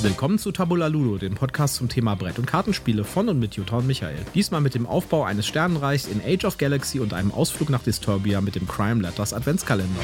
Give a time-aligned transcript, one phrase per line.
[0.00, 3.78] Willkommen zu Tabula Ludo, dem Podcast zum Thema Brett- und Kartenspiele von und mit Jutta
[3.78, 4.24] und Michael.
[4.32, 8.40] Diesmal mit dem Aufbau eines Sternenreichs in Age of Galaxy und einem Ausflug nach Disturbia
[8.40, 10.00] mit dem Crime Letters Adventskalender.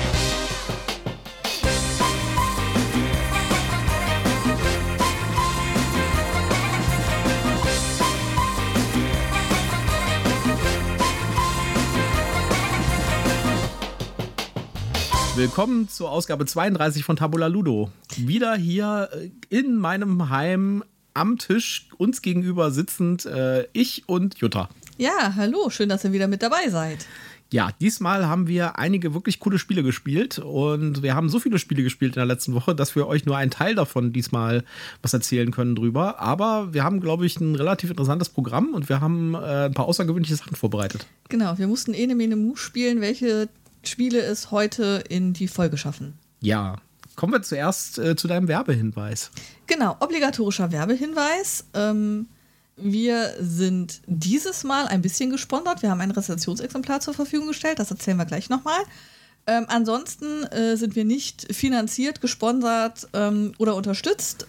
[15.36, 17.90] Willkommen zur Ausgabe 32 von Tabula Ludo.
[18.16, 24.68] Wieder hier äh, in meinem Heim am Tisch uns gegenüber sitzend äh, ich und Jutta.
[24.96, 27.06] Ja, hallo, schön, dass ihr wieder mit dabei seid.
[27.50, 31.82] Ja, diesmal haben wir einige wirklich coole Spiele gespielt und wir haben so viele Spiele
[31.82, 34.62] gespielt in der letzten Woche, dass wir euch nur einen Teil davon diesmal
[35.02, 36.20] was erzählen können drüber.
[36.20, 39.86] Aber wir haben, glaube ich, ein relativ interessantes Programm und wir haben äh, ein paar
[39.86, 41.06] außergewöhnliche Sachen vorbereitet.
[41.28, 43.48] Genau, wir mussten Ene Mene Mu spielen, welche
[43.88, 46.18] Spiele es heute in die Folge schaffen.
[46.40, 46.76] Ja,
[47.16, 49.30] kommen wir zuerst äh, zu deinem Werbehinweis.
[49.66, 51.64] Genau, obligatorischer Werbehinweis.
[51.74, 52.26] Ähm,
[52.76, 55.82] wir sind dieses Mal ein bisschen gesponsert.
[55.82, 57.78] Wir haben ein Rezensionsexemplar zur Verfügung gestellt.
[57.78, 58.80] Das erzählen wir gleich nochmal.
[59.46, 64.46] Ähm, ansonsten äh, sind wir nicht finanziert, gesponsert ähm, oder unterstützt.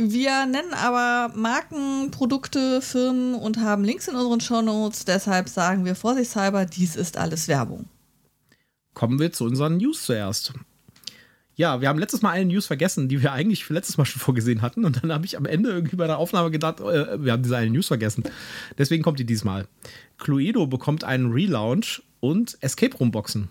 [0.00, 5.04] Wir nennen aber Marken, Produkte, Firmen und haben Links in unseren Shownotes.
[5.04, 7.86] Deshalb sagen wir vorsichtshalber, dies ist alles Werbung.
[8.94, 10.52] Kommen wir zu unseren News zuerst.
[11.56, 14.20] Ja, wir haben letztes Mal eine News vergessen, die wir eigentlich für letztes Mal schon
[14.20, 14.84] vorgesehen hatten.
[14.84, 17.56] Und dann habe ich am Ende irgendwie bei der Aufnahme gedacht, äh, wir haben diese
[17.56, 18.22] eine News vergessen.
[18.78, 19.66] Deswegen kommt die diesmal.
[20.18, 23.50] Cluedo bekommt einen Relaunch und Escape Room Boxen.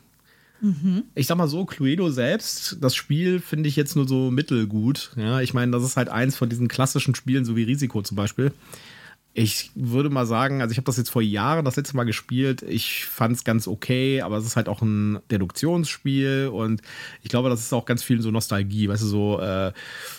[0.61, 1.03] Mhm.
[1.15, 5.11] Ich sag mal so, Cluedo selbst, das Spiel finde ich jetzt nur so mittelgut.
[5.15, 8.17] Ja, ich meine, das ist halt eins von diesen klassischen Spielen, so wie Risiko zum
[8.17, 8.51] Beispiel.
[9.39, 12.63] Ich würde mal sagen, also ich habe das jetzt vor Jahren das letzte Mal gespielt.
[12.63, 16.81] Ich fand es ganz okay, aber es ist halt auch ein Deduktionsspiel und
[17.21, 18.89] ich glaube, das ist auch ganz viel so Nostalgie.
[18.89, 19.73] Weißt du, so äh,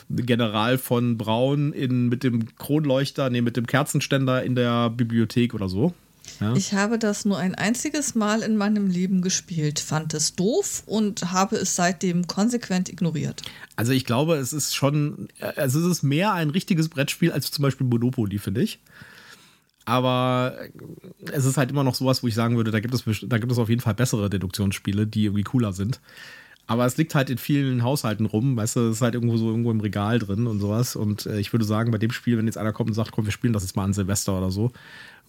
[0.09, 5.69] General von Braun in, mit dem Kronleuchter, nee, mit dem Kerzenständer in der Bibliothek oder
[5.69, 5.94] so.
[6.41, 6.55] Ja.
[6.55, 11.33] Ich habe das nur ein einziges Mal in meinem Leben gespielt, fand es doof und
[11.33, 13.43] habe es seitdem konsequent ignoriert.
[13.77, 17.62] Also ich glaube, es ist schon, also es ist mehr ein richtiges Brettspiel als zum
[17.62, 18.81] Beispiel Monopoly, finde ich.
[19.84, 20.59] Aber
[21.33, 23.50] es ist halt immer noch sowas, wo ich sagen würde, da gibt es, da gibt
[23.50, 26.00] es auf jeden Fall bessere Deduktionsspiele, die irgendwie cooler sind.
[26.69, 29.49] Aber es liegt halt in vielen Haushalten rum, weißt du, es ist halt irgendwo so
[29.49, 30.97] irgendwo im Regal drin und sowas.
[30.97, 33.25] Und äh, ich würde sagen, bei dem Spiel, wenn jetzt einer kommt und sagt, komm,
[33.25, 34.71] wir spielen das jetzt mal an Silvester oder so,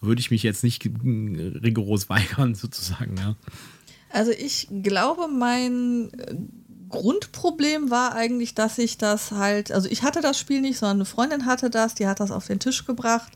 [0.02, 3.36] würde ich mich jetzt nicht rigoros weigern, sozusagen, ja.
[4.10, 6.34] Also ich glaube, mein äh,
[6.90, 11.04] Grundproblem war eigentlich, dass ich das halt, also ich hatte das Spiel nicht, sondern eine
[11.06, 13.32] Freundin hatte das, die hat das auf den Tisch gebracht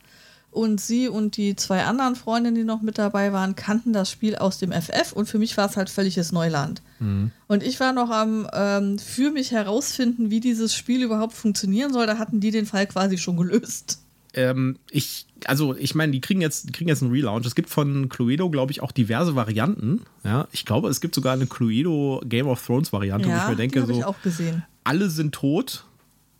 [0.54, 4.36] und sie und die zwei anderen Freundinnen, die noch mit dabei waren, kannten das Spiel
[4.36, 6.80] aus dem FF und für mich war es halt völliges Neuland.
[7.00, 7.32] Mhm.
[7.48, 12.06] Und ich war noch am ähm, für mich herausfinden, wie dieses Spiel überhaupt funktionieren soll.
[12.06, 13.98] Da hatten die den Fall quasi schon gelöst
[14.36, 17.46] ähm, ich, also ich meine, die kriegen jetzt, die kriegen jetzt einen Relaunch.
[17.46, 20.02] Es gibt von Cluedo, glaube ich, auch diverse Varianten.
[20.24, 23.48] Ja, ich glaube, es gibt sogar eine Cluedo Game of Thrones Variante, ja, wo ich
[23.50, 24.64] mir denke, die so, ich auch gesehen.
[24.82, 25.84] alle sind tot.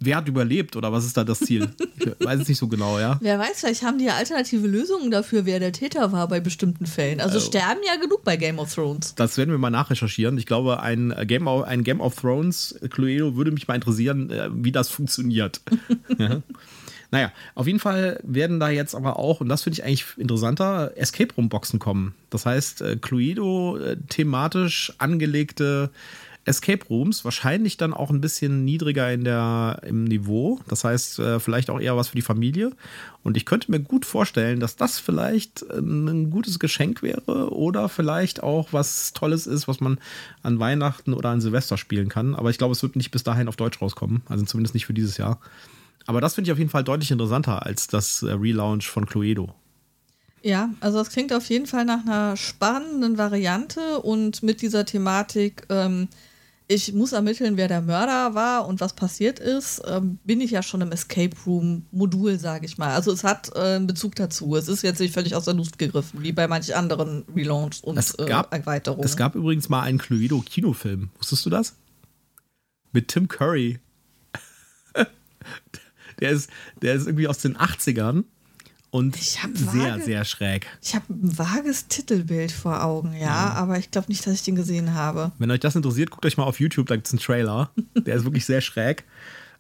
[0.00, 1.71] Wer hat überlebt oder was ist da das Ziel?
[1.97, 3.19] Ich weiß es nicht so genau, ja.
[3.21, 6.87] Wer weiß, vielleicht haben die ja alternative Lösungen dafür, wer der Täter war bei bestimmten
[6.87, 7.21] Fällen.
[7.21, 9.15] Also, also sterben ja genug bei Game of Thrones.
[9.15, 10.37] Das werden wir mal nachrecherchieren.
[10.37, 14.49] Ich glaube, ein Game of, ein Game of Thrones Cluedo würde mich mal interessieren, äh,
[14.53, 15.60] wie das funktioniert.
[16.19, 16.43] ja.
[17.11, 20.93] Naja, auf jeden Fall werden da jetzt aber auch, und das finde ich eigentlich interessanter,
[20.97, 22.15] Escape Room Boxen kommen.
[22.28, 25.91] Das heißt, äh, Cluedo äh, thematisch angelegte
[26.44, 30.60] Escape Rooms, wahrscheinlich dann auch ein bisschen niedriger in der, im Niveau.
[30.69, 32.72] Das heißt, äh, vielleicht auch eher was für die Familie.
[33.22, 37.88] Und ich könnte mir gut vorstellen, dass das vielleicht äh, ein gutes Geschenk wäre oder
[37.88, 39.99] vielleicht auch was Tolles ist, was man
[40.43, 42.34] an Weihnachten oder an Silvester spielen kann.
[42.34, 44.22] Aber ich glaube, es wird nicht bis dahin auf Deutsch rauskommen.
[44.28, 45.41] Also zumindest nicht für dieses Jahr.
[46.06, 49.55] Aber das finde ich auf jeden Fall deutlich interessanter als das äh, Relaunch von Cluedo.
[50.43, 55.62] Ja, also das klingt auf jeden Fall nach einer spannenden Variante und mit dieser Thematik,
[55.71, 56.09] ähm,
[56.67, 60.62] ich muss ermitteln, wer der Mörder war und was passiert ist, ähm, bin ich ja
[60.62, 62.94] schon im Escape Room Modul, sage ich mal.
[62.94, 64.56] Also es hat äh, einen Bezug dazu.
[64.56, 67.99] Es ist jetzt nicht völlig aus der Luft gegriffen, wie bei manchen anderen Relaunch und
[67.99, 69.05] es gab, äh, Erweiterungen.
[69.05, 71.11] Es gab übrigens mal einen Cluedo Kinofilm.
[71.19, 71.75] Wusstest du das?
[72.93, 73.79] Mit Tim Curry.
[76.21, 76.49] Der ist,
[76.81, 78.23] der ist irgendwie aus den 80ern
[78.94, 80.69] und sehr, sehr schräg.
[80.81, 83.52] Ich habe ein vages Titelbild vor Augen, ja, ja.
[83.55, 85.32] aber ich glaube nicht, dass ich den gesehen habe.
[85.38, 87.70] Wenn euch das interessiert, guckt euch mal auf YouTube, da gibt es einen Trailer.
[88.06, 89.02] Der ist wirklich sehr schräg.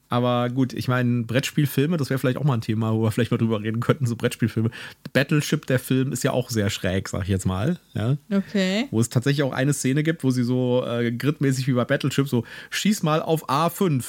[0.08, 3.32] Aber gut, ich meine, Brettspielfilme, das wäre vielleicht auch mal ein Thema, wo wir vielleicht
[3.32, 4.70] mal drüber reden könnten, so Brettspielfilme.
[5.12, 7.80] Battleship, der Film, ist ja auch sehr schräg, sag ich jetzt mal.
[7.94, 8.16] Ja?
[8.30, 8.86] Okay.
[8.92, 12.28] Wo es tatsächlich auch eine Szene gibt, wo sie so äh, gridmäßig wie bei Battleship
[12.28, 14.04] so, schieß mal auf A5.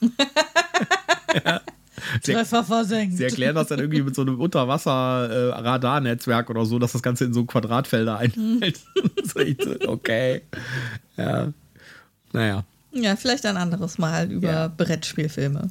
[0.00, 0.08] Sie,
[2.22, 3.16] Treffer versenkt.
[3.16, 7.34] sie erklären das dann irgendwie mit so einem Unterwasser-Radarnetzwerk oder so, dass das Ganze in
[7.34, 8.20] so Quadratfelder
[9.24, 10.42] so, okay.
[11.16, 11.52] Ja.
[12.32, 12.64] Naja.
[12.92, 14.68] Ja, vielleicht ein anderes Mal über Ja.
[14.68, 15.68] Brettspielfilme.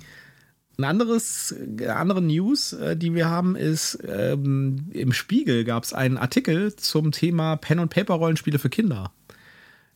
[0.77, 1.56] Ein anderes,
[1.88, 7.12] andere News, äh, die wir haben, ist, ähm, im Spiegel gab es einen Artikel zum
[7.12, 9.12] Thema Pen- und Paper-Rollenspiele für Kinder.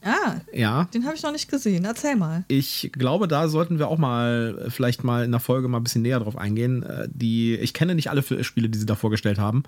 [0.04, 1.86] Ah, Ja, den habe ich noch nicht gesehen.
[1.86, 2.44] Erzähl mal.
[2.48, 5.84] ich glaube, da sollten wir auch mal äh, vielleicht mal in der Folge mal ein
[5.84, 6.84] bisschen näher drauf eingehen.
[6.84, 9.64] Äh, Die, ich kenne nicht alle Spiele, die sie da vorgestellt haben.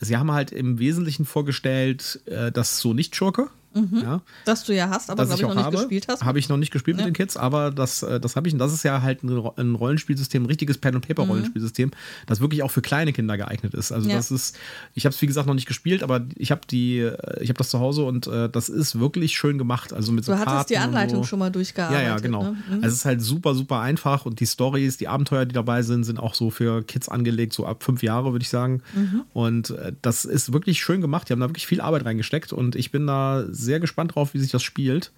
[0.00, 3.48] Sie haben halt im Wesentlichen vorgestellt, äh, das so nicht Schurke.
[3.92, 5.76] Ja, Das du ja hast, aber das glaube ich noch nicht habe.
[5.76, 6.24] gespielt hast.
[6.24, 7.04] Habe ich noch nicht gespielt Ja.
[7.04, 8.54] mit den Kids, aber das, äh, das habe ich.
[8.54, 11.90] Und das ist ja halt ein Ro- ein Rollenspielsystem, ein richtiges Pen- und Paper-Rollenspielsystem,
[12.26, 13.92] das wirklich auch für kleine Kinder geeignet ist.
[13.92, 14.16] Also Ja.
[14.16, 14.56] das ist,
[14.94, 17.58] ich habe es wie gesagt noch nicht gespielt, aber ich habe die, äh, ich habe
[17.58, 19.92] das zu Hause und äh, das ist wirklich schön gemacht.
[19.92, 21.28] Also mit so du hattest die Karten und Anleitung so.
[21.28, 22.06] schon mal Ja, durchgearbeitet.
[22.06, 22.42] ja, genau.
[22.44, 22.50] Ne?
[22.68, 22.74] Mhm.
[22.76, 26.04] Also es ist halt super, super einfach und die Stories, die Abenteuer, die dabei sind,
[26.04, 28.82] sind auch so für Kids angelegt, so ab fünf Jahre, würde ich sagen.
[28.94, 29.22] Mhm.
[29.32, 31.28] Und äh, das ist wirklich schön gemacht.
[31.28, 34.38] Die haben da wirklich viel Arbeit reingesteckt und ich bin da sehr gespannt drauf, wie
[34.38, 35.12] sich das spielt.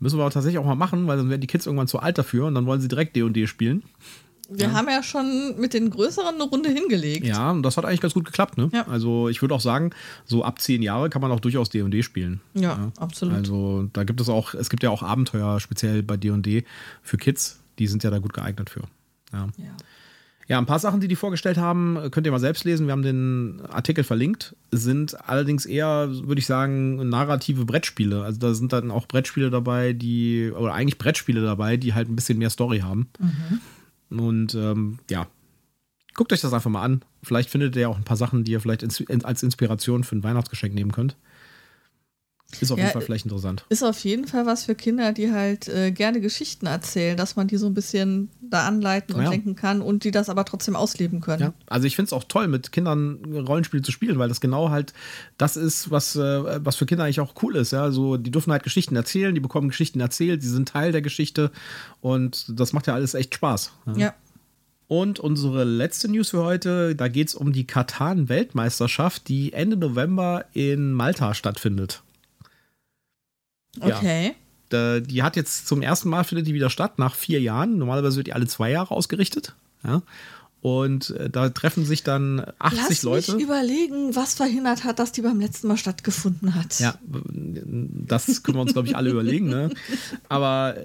[0.00, 2.18] Müssen wir aber tatsächlich auch mal machen, weil dann werden die Kids irgendwann zu alt
[2.18, 3.82] dafür und dann wollen sie direkt D&D spielen.
[4.50, 7.26] Wir haben ja schon mit den größeren eine Runde hingelegt.
[7.26, 8.56] Ja, und das hat eigentlich ganz gut geklappt.
[8.56, 8.70] Ne?
[8.72, 8.86] Ja.
[8.88, 9.90] Also ich würde auch sagen,
[10.24, 12.40] so ab zehn Jahre kann man auch durchaus D&D spielen.
[12.54, 13.34] Ja, absolut.
[13.34, 16.64] Also da gibt es auch, es gibt ja auch Abenteuer speziell bei D&D
[17.02, 18.84] für Kids, die sind ja da gut geeignet für.
[19.32, 19.48] Ja.
[20.48, 20.58] Ja.
[20.58, 22.86] Ein paar Sachen, die die vorgestellt haben, könnt ihr mal selbst lesen.
[22.86, 24.56] Wir haben den Artikel verlinkt.
[24.70, 28.22] Sind allerdings eher, würde ich sagen, narrative Brettspiele.
[28.24, 32.16] Also da sind dann auch Brettspiele dabei, die, oder eigentlich Brettspiele dabei, die halt ein
[32.16, 33.08] bisschen mehr Story haben.
[34.10, 35.26] Und ähm, ja,
[36.14, 37.02] guckt euch das einfach mal an.
[37.22, 38.82] Vielleicht findet ihr ja auch ein paar Sachen, die ihr vielleicht
[39.24, 41.16] als Inspiration für ein Weihnachtsgeschenk nehmen könnt.
[42.60, 43.66] Ist auf Ja, jeden Fall vielleicht interessant.
[43.68, 47.46] Ist auf jeden Fall was für Kinder, die halt äh, gerne Geschichten erzählen, dass man
[47.46, 49.28] die so ein bisschen da anleiten und Ja.
[49.28, 51.42] lenken kann und die das aber trotzdem ausleben können.
[51.42, 54.70] Ja, also ich finde es auch toll, mit Kindern Rollenspiele zu spielen, weil das genau
[54.70, 54.94] halt
[55.36, 57.72] das ist, was, äh, was für Kinder eigentlich auch cool ist.
[57.72, 61.02] Ja, also die dürfen halt Geschichten erzählen, die bekommen Geschichten erzählt, sie sind Teil der
[61.02, 61.50] Geschichte
[62.00, 63.72] und das macht ja alles echt Spaß.
[63.88, 63.96] Ja.
[63.98, 64.14] Ja.
[64.86, 70.46] Und unsere letzte News für heute, da geht es um die Katan-Weltmeisterschaft, die Ende November
[70.54, 72.02] in Malta stattfindet.
[73.84, 73.96] Ja.
[73.96, 74.34] Okay.
[74.68, 77.78] Da- Die hat jetzt zum ersten Mal findet die wieder statt, nach vier Jahren.
[77.78, 79.54] Normalerweise wird die alle zwei Jahre ausgerichtet.
[79.84, 80.02] Ja.
[80.60, 83.34] Und äh, da treffen sich dann 80 Lass Leute.
[83.36, 86.80] mich überlegen, was verhindert hat, dass die beim letzten Mal stattgefunden hat.
[86.80, 89.48] Ja, das können wir uns, glaube ich, alle überlegen.
[89.48, 89.70] Ne?
[90.28, 90.76] Aber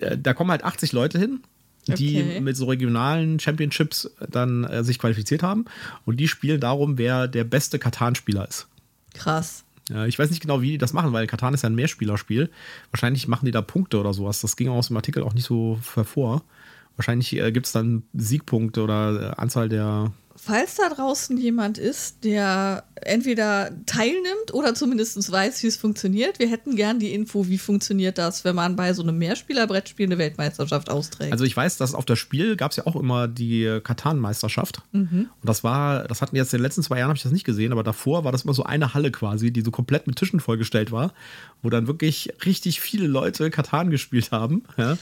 [0.00, 1.40] äh, da kommen halt 80 Leute hin,
[1.86, 2.40] die Okay.
[2.40, 5.66] mit so regionalen Championships dann äh, sich qualifiziert haben.
[6.06, 8.66] Und die spielen darum, wer der beste Katan-Spieler ist.
[9.14, 9.62] Krass.
[9.88, 12.50] Ja, ich weiß nicht genau, wie die das machen, weil Katan ist ja ein Mehrspielerspiel.
[12.90, 14.40] Wahrscheinlich machen die da Punkte oder sowas.
[14.40, 16.42] Das ging aus dem Artikel auch nicht so hervor.
[16.96, 20.12] Wahrscheinlich äh, gibt es dann Siegpunkte oder äh, Anzahl der.
[20.40, 26.48] Falls da draußen jemand ist, der entweder teilnimmt oder zumindest weiß, wie es funktioniert, wir
[26.48, 30.90] hätten gern die Info, wie funktioniert das, wenn man bei so einem Mehrspieler-Brettspiel eine Weltmeisterschaft
[30.90, 31.32] austrägt.
[31.32, 34.82] Also ich weiß, dass auf das Spiel gab es ja auch immer die Katan-Meisterschaft.
[34.92, 37.44] Und das war, das hatten jetzt in den letzten zwei Jahren habe ich das nicht
[37.44, 40.40] gesehen, aber davor war das immer so eine Halle quasi, die so komplett mit Tischen
[40.40, 41.12] vollgestellt war,
[41.62, 44.64] wo dann wirklich richtig viele Leute Katan gespielt haben.
[44.76, 44.96] Ja.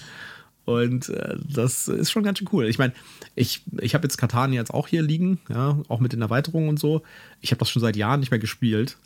[0.66, 2.66] Und äh, das ist schon ganz schön cool.
[2.66, 2.92] Ich meine,
[3.36, 6.78] ich, ich habe jetzt Katan jetzt auch hier liegen, ja, auch mit den Erweiterungen und
[6.78, 7.02] so.
[7.40, 8.98] Ich habe das schon seit Jahren nicht mehr gespielt.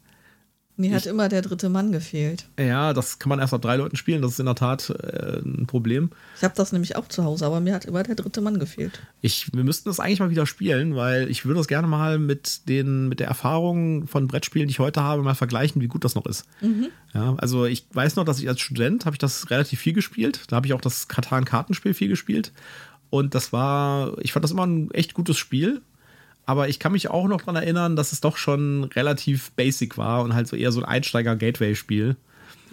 [0.81, 2.47] Mir hat immer der dritte Mann gefehlt.
[2.59, 4.23] Ja, das kann man erst ab drei Leuten spielen.
[4.23, 6.11] Das ist in der Tat äh, ein Problem.
[6.37, 9.01] Ich habe das nämlich auch zu Hause, aber mir hat immer der dritte Mann gefehlt.
[9.21, 12.69] Ich, wir müssten das eigentlich mal wieder spielen, weil ich würde das gerne mal mit,
[12.69, 16.15] den, mit der Erfahrung von Brettspielen, die ich heute habe, mal vergleichen, wie gut das
[16.15, 16.47] noch ist.
[17.15, 20.43] Ja, also ich weiß noch, dass ich als Student habe ich das relativ viel gespielt.
[20.49, 22.53] Da habe ich auch das Katan-Kartenspiel viel gespielt.
[23.11, 25.83] Und das war, ich fand das immer ein echt gutes Spiel.
[26.51, 30.25] Aber ich kann mich auch noch daran erinnern, dass es doch schon relativ basic war
[30.25, 32.17] und halt so eher so ein Einsteiger-Gateway-Spiel.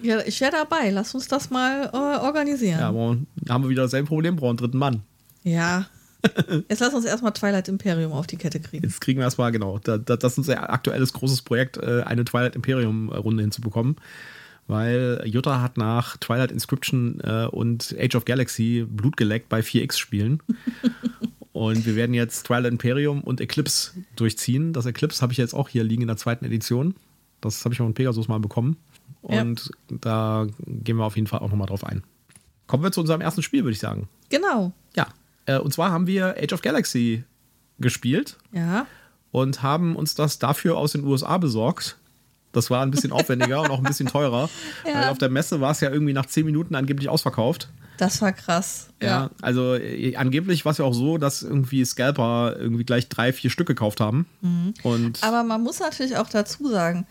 [0.02, 0.90] Ja, ich wäre dabei.
[0.90, 2.80] Lass uns das mal äh, organisieren.
[2.80, 3.18] Ja, aber
[3.48, 5.02] haben wir wieder dasselbe Problem, brauchen einen dritten Mann.
[5.44, 5.86] Ja.
[6.68, 8.82] Jetzt lass uns erstmal Twilight Imperium auf die Kette kriegen.
[8.82, 12.24] Jetzt kriegen wir erstmal, genau, da, da, das ist unser aktuelles großes Projekt, äh, eine
[12.24, 13.94] Twilight Imperium-Runde hinzubekommen.
[14.66, 20.42] Weil Jutta hat nach Twilight Inscription äh, und Age of Galaxy Blut geleckt bei 4X-Spielen.
[21.58, 24.72] und wir werden jetzt Twilight Imperium und Eclipse durchziehen.
[24.72, 26.94] Das Eclipse habe ich jetzt auch hier liegen in der zweiten Edition.
[27.40, 28.76] Das habe ich von Pegasus mal bekommen.
[29.28, 29.40] Ja.
[29.42, 32.04] Und da gehen wir auf jeden Fall auch nochmal drauf ein.
[32.68, 34.08] Kommen wir zu unserem ersten Spiel, würde ich sagen.
[34.28, 34.72] Genau.
[34.94, 35.08] Ja.
[35.46, 37.24] Äh, und zwar haben wir Age of Galaxy
[37.80, 38.86] gespielt Ja.
[39.32, 41.96] und haben uns das dafür aus den USA besorgt.
[42.52, 44.48] Das war ein bisschen aufwendiger und auch ein bisschen teurer.
[44.86, 44.94] Ja.
[44.94, 47.68] Weil auf der Messe war es ja irgendwie nach zehn Minuten angeblich ausverkauft.
[47.98, 48.88] Das war krass.
[49.02, 49.30] Ja, Ja.
[49.42, 53.50] also äh, angeblich war es ja auch so, dass irgendwie Scalper irgendwie gleich drei, vier
[53.50, 54.26] Stück gekauft haben.
[54.82, 57.06] Und Aber man muss natürlich auch dazu sagen,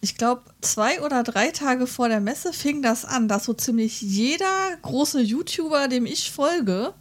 [0.00, 4.02] ich glaube, zwei oder drei Tage vor der Messe fing das an, dass so ziemlich
[4.02, 6.92] jeder große YouTuber, dem ich folge,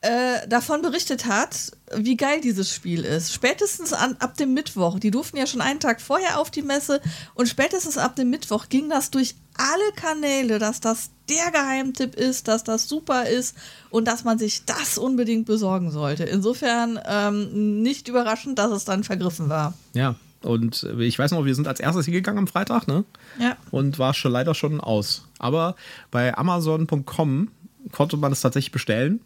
[0.00, 3.32] äh, davon berichtet hat, wie geil dieses Spiel ist.
[3.32, 4.98] Spätestens an, ab dem Mittwoch.
[4.98, 7.00] Die durften ja schon einen Tag vorher auf die Messe
[7.34, 12.48] und spätestens ab dem Mittwoch ging das durch alle Kanäle, dass das der Geheimtipp ist,
[12.48, 13.56] dass das super ist
[13.90, 16.24] und dass man sich das unbedingt besorgen sollte.
[16.24, 19.74] Insofern ähm, nicht überraschend, dass es dann vergriffen war.
[19.94, 23.04] ja, und ich weiß noch, wir sind als erstes hingegangen am Freitag, ne?
[23.38, 23.56] Ja.
[23.70, 25.26] Und war schon leider schon aus.
[25.38, 25.74] Aber
[26.10, 27.48] bei Amazon.com
[27.92, 29.20] konnte man es tatsächlich bestellen.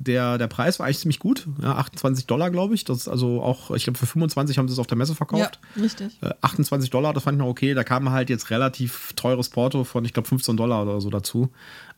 [0.00, 1.48] Der, der Preis war eigentlich ziemlich gut.
[1.60, 2.84] Ja, 28 Dollar, glaube ich.
[2.84, 5.58] Das ist also auch, ich glaube, für 25 haben sie es auf der Messe verkauft.
[5.74, 6.22] Ja, richtig.
[6.22, 7.74] Äh, 28 Dollar, das fand ich noch okay.
[7.74, 11.50] Da kam halt jetzt relativ teures Porto von, ich glaube, 15 Dollar oder so dazu.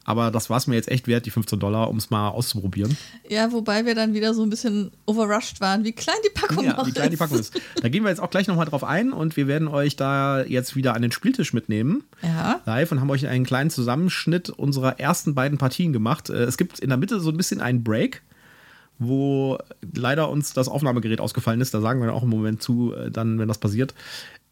[0.04, 2.96] Aber das war es mir jetzt echt wert, die 15 Dollar, um es mal auszuprobieren.
[3.28, 6.72] Ja, wobei wir dann wieder so ein bisschen overrushed waren, wie klein die Packung Ja,
[6.76, 7.16] noch wie klein die.
[7.16, 7.60] Packung ist.
[7.82, 10.74] Da gehen wir jetzt auch gleich nochmal drauf ein und wir werden euch da jetzt
[10.74, 12.02] wieder an den Spieltisch mitnehmen.
[12.22, 12.60] Ja.
[12.64, 16.30] Live und haben euch einen kleinen Zusammenschnitt unserer ersten beiden Partien gemacht.
[16.30, 18.22] Äh, Es gibt in der Mitte so ein bisschen einen Break,
[18.98, 19.58] wo
[19.94, 21.72] leider uns das Aufnahmegerät ausgefallen ist.
[21.74, 23.94] Da sagen wir auch im Moment zu, äh, dann, wenn das passiert.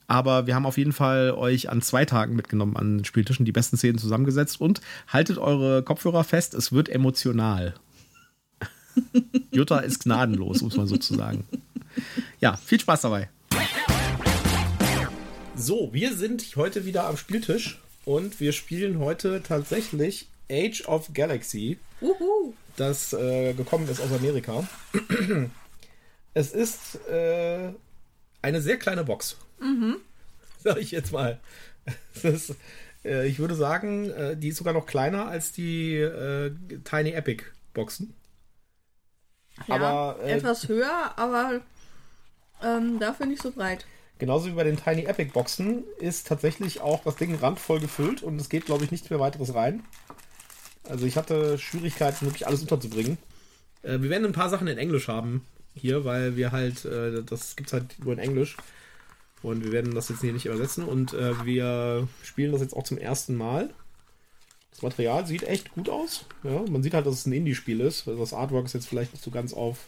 [0.08, 3.52] Aber wir haben auf jeden Fall euch an zwei Tagen mitgenommen an den Spieltischen, die
[3.52, 7.74] besten Szenen zusammengesetzt und haltet eure Kopfhörer fest, es wird emotional.
[9.52, 11.44] Jutta ist gnadenlos, muss man sozusagen.
[12.40, 13.28] Ja, viel Spaß dabei.
[15.54, 21.78] So, wir sind heute wieder am Spieltisch und wir spielen heute tatsächlich Age of Galaxy,
[22.00, 22.54] Uhu.
[22.76, 24.66] das äh, gekommen ist aus Amerika.
[26.34, 27.72] Es ist äh,
[28.42, 29.36] eine sehr kleine Box.
[30.64, 31.38] Sag ich jetzt mal.
[32.14, 32.56] Es ist,
[33.04, 36.52] äh, ich würde sagen, äh, die ist sogar noch kleiner als die äh,
[36.84, 38.14] Tiny Epic Boxen.
[39.66, 41.60] Ja, Aber, äh, etwas höher, aber
[42.62, 43.86] ähm, dafür nicht so breit.
[44.18, 48.40] Genauso wie bei den Tiny Epic Boxen ist tatsächlich auch das Ding randvoll gefüllt und
[48.40, 49.84] es geht, glaube ich, nichts mehr weiteres rein.
[50.88, 53.18] Also ich hatte Schwierigkeiten, wirklich alles unterzubringen.
[53.82, 57.54] Äh, wir werden ein paar Sachen in Englisch haben hier, weil wir halt, äh, das
[57.54, 58.56] gibt's halt nur in Englisch.
[59.42, 62.82] Und wir werden das jetzt hier nicht übersetzen und äh, wir spielen das jetzt auch
[62.82, 63.72] zum ersten Mal.
[64.70, 66.24] Das Material sieht echt gut aus.
[66.42, 68.08] Ja, man sieht halt, dass es ein Indie-Spiel ist.
[68.08, 69.86] Also das Artwork ist jetzt vielleicht nicht so ganz auf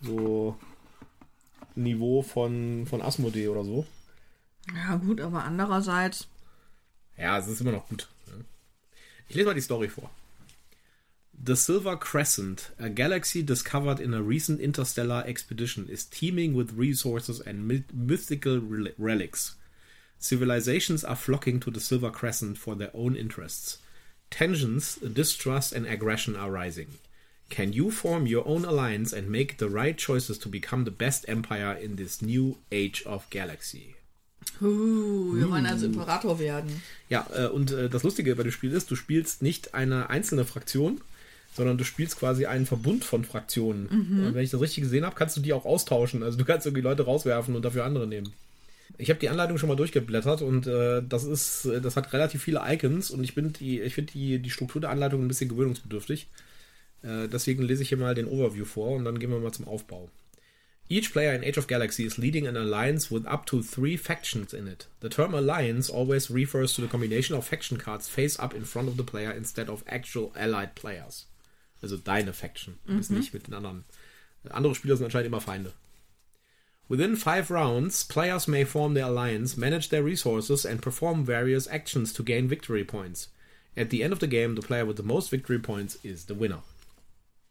[0.00, 0.56] so
[1.74, 3.86] Niveau von, von Asmodee oder so.
[4.74, 6.28] Ja, gut, aber andererseits.
[7.16, 8.08] Ja, es ist immer noch gut.
[9.28, 10.10] Ich lese mal die Story vor.
[11.42, 17.40] The Silver Crescent, a galaxy discovered in a recent interstellar expedition, is teeming with resources
[17.40, 19.54] and myth- mythical rel- relics.
[20.18, 23.78] Civilizations are flocking to the Silver Crescent for their own interests.
[24.30, 26.98] Tensions, distrust, and aggression are rising.
[27.48, 31.24] Can you form your own alliance and make the right choices to become the best
[31.26, 33.94] empire in this new age of galaxy?
[34.60, 36.82] Uh, wir wollen also Imperator werden.
[37.08, 40.44] Ja, äh, und äh, das Lustige bei dem Spiel ist, du spielst nicht eine einzelne
[40.44, 41.00] Fraktion,
[41.52, 43.86] sondern du spielst quasi einen Verbund von Fraktionen.
[44.26, 46.22] Und wenn ich das richtig gesehen habe, kannst du die auch austauschen.
[46.22, 48.32] Also du kannst irgendwie Leute rauswerfen und dafür andere nehmen.
[48.98, 52.62] Ich habe die Anleitung schon mal durchgeblättert und äh, das ist, das hat relativ viele
[52.66, 56.28] Icons und ich bin die, ich finde die, die Struktur der Anleitung ein bisschen gewöhnungsbedürftig.
[57.02, 59.68] Äh, deswegen lese ich hier mal den Overview vor und dann gehen wir mal zum
[59.68, 60.10] Aufbau.
[60.88, 64.52] Each player in Age of Galaxy is leading an alliance with up to three factions
[64.52, 64.88] in it.
[65.00, 68.88] The term alliance always refers to the combination of faction cards face up in front
[68.88, 71.26] of the player instead of actual allied players.
[71.82, 73.84] Also deine Faction, du bist nicht mit den anderen.
[74.48, 75.72] Andere Spieler sind anscheinend immer Feinde.
[76.88, 82.12] Within five rounds, players may form their alliance, manage their resources, and perform various actions
[82.12, 83.30] to gain victory points.
[83.76, 86.34] At the end of the game, the player with the most victory points is the
[86.34, 86.62] winner.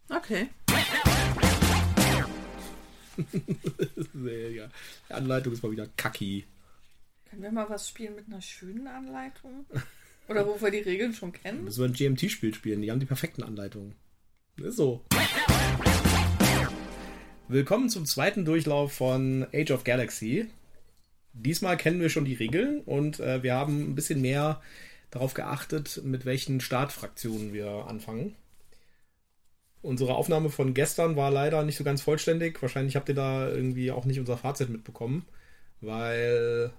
[0.10, 0.50] Okay.
[4.14, 4.70] Ja,
[5.10, 6.46] Die Anleitung ist mal wieder kacki.
[7.30, 9.66] Können wir mal was spielen mit einer schönen Anleitung?
[10.28, 11.64] Oder wo wir die Regeln schon kennen?
[11.64, 12.82] Müssen wir ein GMT-Spiel spielen.
[12.82, 13.96] Die haben die perfekten Anleitungen.
[14.68, 15.02] So.
[17.48, 20.48] Willkommen zum zweiten Durchlauf von Age of Galaxy.
[21.34, 24.62] Diesmal kennen wir schon die Regeln und äh, wir haben ein bisschen mehr
[25.12, 28.36] darauf geachtet, mit welchen Startfraktionen wir anfangen.
[29.82, 32.62] Unsere Aufnahme von gestern war leider nicht so ganz vollständig.
[32.62, 35.26] Wahrscheinlich habt ihr da irgendwie auch nicht unser Fazit mitbekommen,
[35.80, 36.72] weil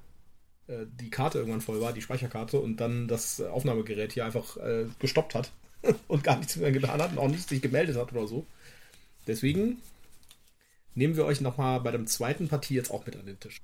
[0.67, 4.85] äh, die Karte irgendwann voll war, die Speicherkarte, und dann das Aufnahmegerät hier einfach äh,
[4.99, 5.51] gestoppt hat
[6.09, 8.47] und gar nichts mehr getan hat und auch nicht sich gemeldet hat oder so.
[9.27, 9.81] Deswegen
[10.95, 13.61] nehmen wir euch nochmal bei der zweiten Partie jetzt auch mit an den Tisch.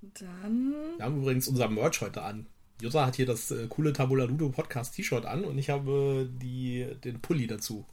[0.00, 0.74] Dann.
[0.96, 2.46] Wir haben übrigens unser Merch heute an.
[2.80, 6.86] Jutta hat hier das äh, coole Tabula Ludo Podcast T-Shirt an und ich habe die,
[7.02, 7.84] den Pulli dazu.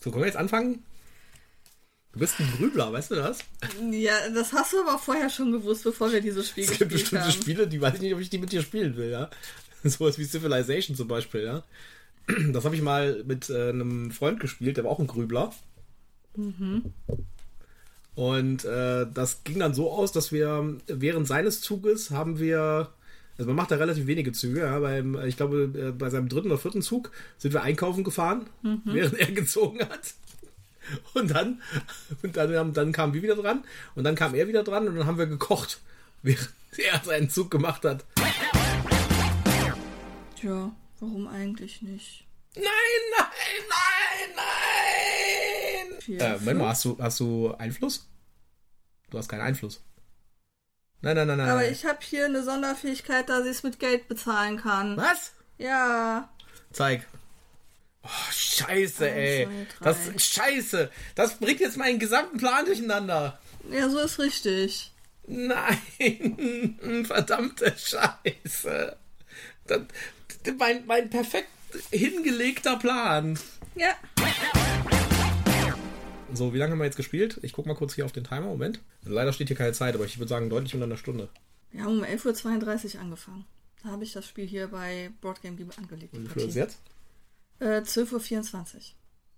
[0.00, 0.84] So, können wir jetzt anfangen?
[2.12, 3.38] Du bist ein Grübler, weißt du das?
[3.90, 7.00] Ja, das hast du aber vorher schon gewusst, bevor wir dieses Spiel Es gibt gespielt
[7.00, 7.32] bestimmte haben.
[7.32, 9.30] Spiele, die weiß ich nicht, ob ich die mit dir spielen will, ja.
[9.90, 11.62] Sowas wie Civilization zum Beispiel, ja.
[12.52, 15.52] Das habe ich mal mit äh, einem Freund gespielt, der war auch ein Grübler.
[18.14, 22.88] Und äh, das ging dann so aus, dass wir während seines Zuges haben wir,
[23.36, 26.48] also man macht da relativ wenige Züge, ja, beim, ich glaube, äh, bei seinem dritten
[26.48, 28.46] oder vierten Zug sind wir einkaufen gefahren,
[28.84, 30.14] während er gezogen hat.
[31.14, 31.62] Und dann,
[32.22, 33.64] und dann, dann kamen wir wieder dran
[33.94, 35.80] und dann kam er wieder dran und dann haben wir gekocht,
[36.22, 38.04] während er seinen Zug gemacht hat.
[40.44, 42.26] Tja, warum eigentlich nicht?
[42.54, 42.64] Nein,
[43.16, 43.28] nein,
[44.36, 44.42] nein,
[46.06, 46.20] nein!
[46.20, 48.10] Äh, Moment mal, hast du, hast du Einfluss?
[49.08, 49.82] Du hast keinen Einfluss.
[51.00, 51.48] Nein, nein, nein, nein.
[51.48, 51.72] Aber nein.
[51.72, 54.98] ich habe hier eine Sonderfähigkeit, da sie es mit Geld bezahlen kann.
[54.98, 55.32] Was?
[55.56, 56.28] Ja.
[56.72, 57.06] Zeig.
[58.02, 59.46] Oh, scheiße, ey.
[59.46, 60.90] zwei, Das scheiße.
[61.14, 63.40] Das bringt jetzt meinen gesamten Plan durcheinander.
[63.70, 64.92] Ja, so ist richtig.
[65.26, 65.86] Nein,
[67.06, 68.98] verdammte Scheiße.
[69.66, 69.80] Das,
[70.58, 71.48] mein, mein perfekt
[71.90, 73.38] hingelegter Plan.
[73.74, 73.94] Ja.
[76.32, 77.38] So, wie lange haben wir jetzt gespielt?
[77.42, 78.46] Ich guck mal kurz hier auf den Timer.
[78.46, 78.80] Moment.
[79.02, 81.28] Leider steht hier keine Zeit, aber ich würde sagen deutlich unter einer Stunde.
[81.70, 83.44] Wir haben um 11.32 Uhr angefangen.
[83.82, 86.14] Da habe ich das Spiel hier bei Boardgame Geek angelegt.
[86.16, 86.78] Und wie viel ist jetzt?
[87.60, 88.52] Äh, 12.24 Uhr.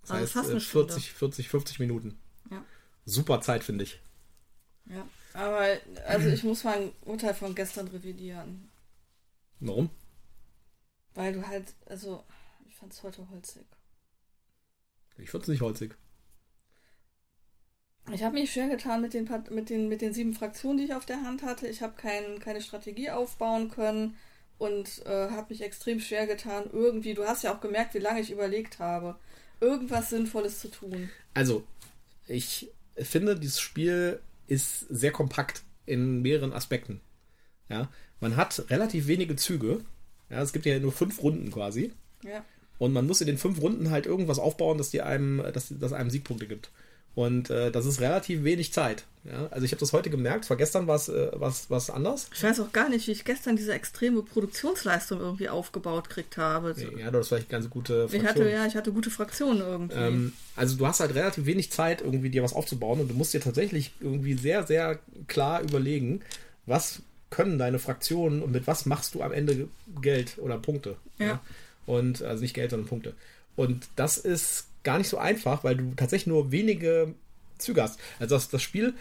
[0.01, 0.93] Das Also heißt, fast äh, eine Stunde.
[0.93, 2.17] 40, 40, 50 Minuten.
[2.49, 2.63] Ja.
[3.05, 3.99] Super Zeit, finde ich.
[4.85, 5.05] ja.
[5.33, 5.67] Aber
[6.07, 8.69] also ich muss mein Urteil von gestern revidieren.
[9.59, 9.91] Warum?
[11.17, 12.23] Weil du halt, also,
[12.67, 13.65] ich fand es heute holzig.
[15.17, 15.95] Ich finde es nicht holzig.
[18.13, 20.93] Ich habe mich schwer getan mit den, mit, den, mit den sieben Fraktionen, die ich
[20.93, 21.67] auf der Hand hatte.
[21.67, 24.15] Ich habe kein, keine Strategie aufbauen können
[24.59, 28.21] und äh, habe mich extrem schwer getan, irgendwie, du hast ja auch gemerkt, wie lange
[28.21, 29.15] ich überlegt habe,
[29.59, 31.09] irgendwas Sinnvolles zu tun.
[31.33, 31.65] Also,
[32.27, 37.01] ich finde, dieses Spiel ist sehr kompakt in mehreren Aspekten.
[37.69, 39.83] Ja, man hat relativ wenige Züge.
[40.29, 41.91] Ja, es gibt ja nur fünf Runden quasi.
[42.23, 42.43] Ja.
[42.79, 45.93] Und man muss in den fünf Runden halt irgendwas aufbauen, dass die einem, dass, dass
[45.93, 46.69] einem Siegpunkte gibt.
[47.17, 49.05] Und äh, das ist relativ wenig Zeit.
[49.23, 49.47] Ja?
[49.49, 52.29] Also ich habe das heute gemerkt, zwar gestern war es äh, was, was anders.
[52.31, 56.75] Ich weiß auch gar nicht, wie ich gestern diese extreme Produktionsleistung irgendwie aufgebaut gekriegt habe.
[56.95, 59.97] Ja, du hast vielleicht ganz gute ich hatte, ja, ich hatte gute Fraktionen irgendwie.
[59.97, 63.33] Ähm, also du hast halt relativ wenig Zeit, irgendwie dir was aufzubauen und du musst
[63.33, 66.21] dir tatsächlich irgendwie sehr, sehr klar überlegen,
[66.67, 69.67] was können deine Fraktionen und mit was machst du am Ende
[70.01, 70.95] Geld oder Punkte.
[71.19, 71.41] Ja.
[71.85, 73.13] Und also nicht Geld, sondern Punkte.
[73.55, 77.13] Und das ist gar nicht so einfach, weil du tatsächlich nur wenige
[77.57, 77.99] Züge hast.
[78.19, 78.93] Also das, das Spiel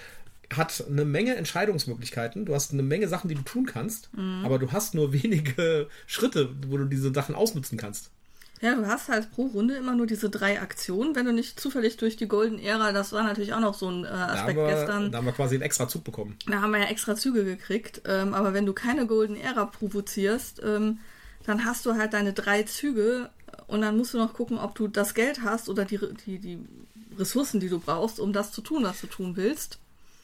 [0.55, 2.45] hat eine Menge Entscheidungsmöglichkeiten.
[2.45, 4.11] Du hast eine Menge Sachen, die du tun kannst,
[4.45, 8.11] aber du hast nur wenige Schritte, wo du diese Sachen ausnutzen kannst.
[8.63, 11.99] Ja, du hast halt pro Runde immer nur diese drei Aktionen, wenn du nicht zufällig
[11.99, 14.67] durch die Golden Ära, das war natürlich auch noch so ein äh, Da Aspekt wir,
[14.69, 15.13] gestern.
[15.13, 16.37] da haben wir quasi einen extra Zug bekommen.
[16.47, 18.03] Da haben wir ja extra Züge gekriegt.
[18.07, 21.01] Ähm, aber wenn du keine Golden Ära provozierst, ähm,
[21.45, 23.29] dann hast du halt deine drei Züge
[23.67, 26.59] und dann musst du noch gucken, ob du das Geld hast oder die, die, die
[27.19, 29.79] Ressourcen, die du brauchst, um das zu tun, was du tun willst.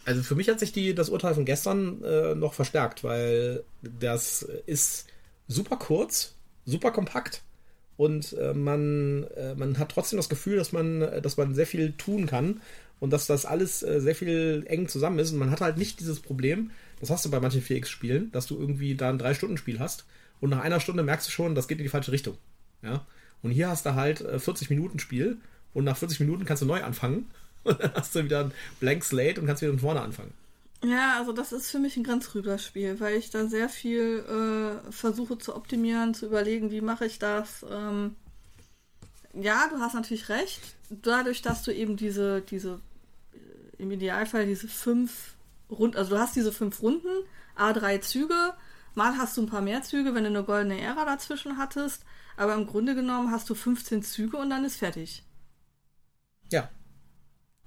[0.05, 4.43] Also für mich hat sich die, das Urteil von gestern äh, noch verstärkt, weil das
[4.67, 5.07] ist
[5.49, 7.43] super kurz, super kompakt
[8.03, 11.69] und äh, man, äh, man hat trotzdem das Gefühl, dass man, äh, dass man sehr
[11.69, 12.61] viel tun kann
[12.99, 16.01] und dass das alles äh, sehr viel eng zusammen ist und man hat halt nicht
[16.01, 20.05] dieses Problem, das hast du bei manchen 4X-Spielen, dass du irgendwie da ein 3-Stunden-Spiel hast
[20.41, 22.37] und nach einer Stunde merkst du schon, das geht in die falsche Richtung.
[22.83, 23.07] Ja?
[23.41, 25.37] Und hier hast du halt äh, 40 Minuten Spiel
[25.73, 27.31] und nach 40 Minuten kannst du neu anfangen
[27.63, 30.33] und dann hast du wieder ein Blank Slate und kannst wieder von vorne anfangen.
[30.85, 35.39] Ja, also das ist für mich ein Grenzrüberspiel, weil ich da sehr viel äh, versuche
[35.39, 37.65] zu optimieren, zu überlegen, wie mache ich das.
[37.71, 38.17] Ähm,
[39.33, 40.61] ja, du hast natürlich recht.
[40.91, 42.81] Dadurch, dass du eben diese, diese,
[43.33, 45.35] äh, im Idealfall diese fünf
[45.71, 47.09] Runden, also du hast diese fünf Runden,
[47.57, 48.55] A3 Züge,
[48.95, 52.05] mal hast du ein paar mehr Züge, wenn du eine goldene Ära dazwischen hattest,
[52.37, 55.23] aber im Grunde genommen hast du 15 Züge und dann ist fertig.
[56.51, 56.69] Ja.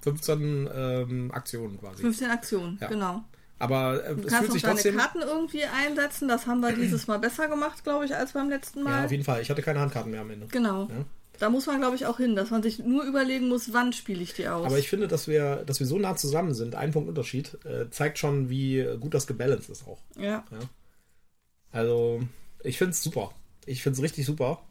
[0.05, 2.01] 15 ähm, Aktionen quasi.
[2.01, 2.87] 15 Aktionen, Ja.
[2.87, 3.23] genau.
[3.59, 4.97] Aber äh, Du kannst auch deine trotzdem.
[4.97, 6.27] Karten irgendwie einsetzen.
[6.27, 8.91] Das haben wir dieses Mal besser gemacht, glaube ich, als beim letzten Mal.
[8.99, 9.41] Ja, auf jeden Fall.
[9.41, 10.47] Ich hatte keine Handkarten mehr am Ende.
[10.47, 10.83] genau.
[10.89, 11.05] Ja.
[11.37, 14.21] Da muss man, glaube ich, auch hin, dass man sich nur überlegen muss, wann spiele
[14.23, 14.65] ich die aus.
[14.67, 17.89] Aber ich finde, dass wir, dass wir so nah zusammen sind, ein Punkt Unterschied, äh,
[17.89, 19.99] zeigt schon, wie gut das gebalanced ist auch.
[20.17, 20.45] ja.
[20.49, 20.59] Ja.
[21.71, 22.21] Also,
[22.63, 23.31] ich finde es super.
[23.65, 24.61] Ich finde es richtig super.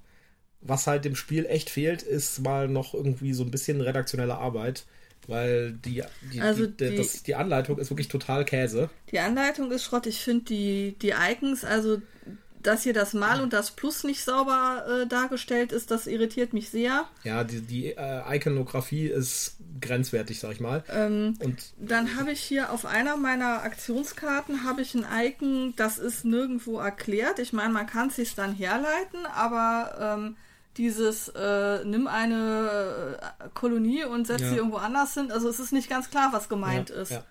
[0.62, 4.86] Was halt dem Spiel echt fehlt, ist mal noch irgendwie so ein bisschen redaktionelle Arbeit,
[5.28, 8.90] Weil die, die, Also die, die- das, die Anleitung ist wirklich total Käse.
[9.10, 10.06] Die Anleitung ist Schrott.
[10.06, 12.00] Ich finde die, die Icons, also
[12.62, 16.70] dass hier das Mal und das Plus nicht sauber äh, dargestellt ist, das irritiert mich
[16.70, 17.04] sehr.
[17.22, 20.82] Ja, die, die äh, Ikonografie ist grenzwertig, sag ich mal.
[20.88, 25.98] Ähm, Und Dann habe ich hier auf einer meiner Aktionskarten habe ich ein Icon, das
[25.98, 27.38] ist nirgendwo erklärt.
[27.38, 30.36] Ich meine, man kann es sich dann herleiten, aber ähm,
[30.76, 34.50] dieses äh, nimm eine äh, Kolonie und setz Ja.
[34.50, 35.30] sie irgendwo anders hin.
[35.30, 37.12] Also es ist nicht ganz klar, was gemeint ja, ist.
[37.12, 37.24] Ja.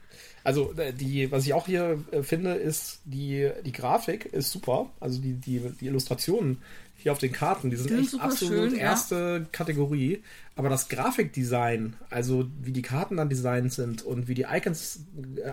[0.43, 4.91] Also äh, die, was ich auch hier äh, finde, ist die, die Grafik ist super.
[4.99, 6.61] Also die, die, die Illustrationen
[6.97, 10.23] hier auf den Karten, die sind, Die sind echt absolut schön, erste Kategorie.
[10.55, 15.01] Aber das Grafikdesign, also wie die Karten dann designt sind und wie die Icons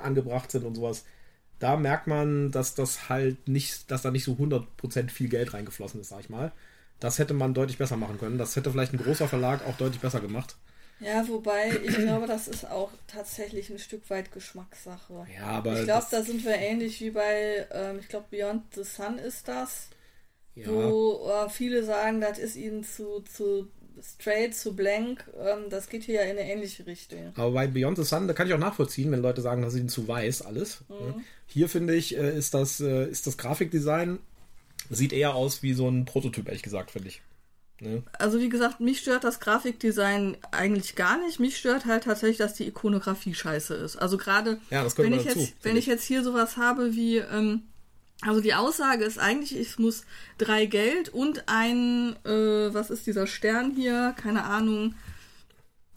[0.03, 1.05] angebracht sind und sowas,
[1.59, 6.01] da merkt man, dass das halt nicht, dass da nicht so 100% viel Geld reingeflossen
[6.01, 6.53] ist, sag ich mal.
[7.01, 8.39] Das hätte man deutlich besser machen können.
[8.39, 10.57] Das hätte vielleicht ein großer Verlag auch deutlich besser gemacht.
[11.01, 15.27] Ja, wobei ich glaube, das ist auch tatsächlich ein Stück weit Geschmackssache.
[15.35, 18.85] Ja, aber ich glaube, da sind wir ähnlich wie bei, ähm, ich glaube, Beyond the
[18.85, 19.89] Sun ist das,
[20.55, 20.69] Ja.
[20.69, 23.69] wo äh, viele sagen, das ist ihnen zu, zu
[24.03, 25.25] straight, zu blank.
[25.43, 27.33] Ähm, das geht hier ja in eine ähnliche Richtung.
[27.35, 29.81] Aber bei Beyond the Sun, da kann ich auch nachvollziehen, wenn Leute sagen, das ist
[29.81, 30.85] ihnen zu weiß alles.
[30.91, 31.25] Mhm.
[31.47, 34.19] Hier finde ich, äh, ist das, äh, ist das Grafikdesign,
[34.91, 37.23] sieht eher aus wie so ein Prototyp, ehrlich gesagt, finde ich.
[37.81, 38.03] Ne?
[38.19, 41.41] Also wie gesagt, mich stört das Grafikdesign eigentlich gar nicht.
[41.41, 43.97] Mich stört halt tatsächlich, dass die Ikonografie scheiße ist.
[43.97, 47.63] Also gerade Ja, wenn ich dazu, jetzt, wenn ich jetzt hier sowas habe wie, ähm,
[48.21, 50.05] also die Aussage ist eigentlich, ich muss
[50.37, 54.15] drei Geld und ein, äh, was ist dieser Stern hier?
[54.21, 54.95] Keine Ahnung.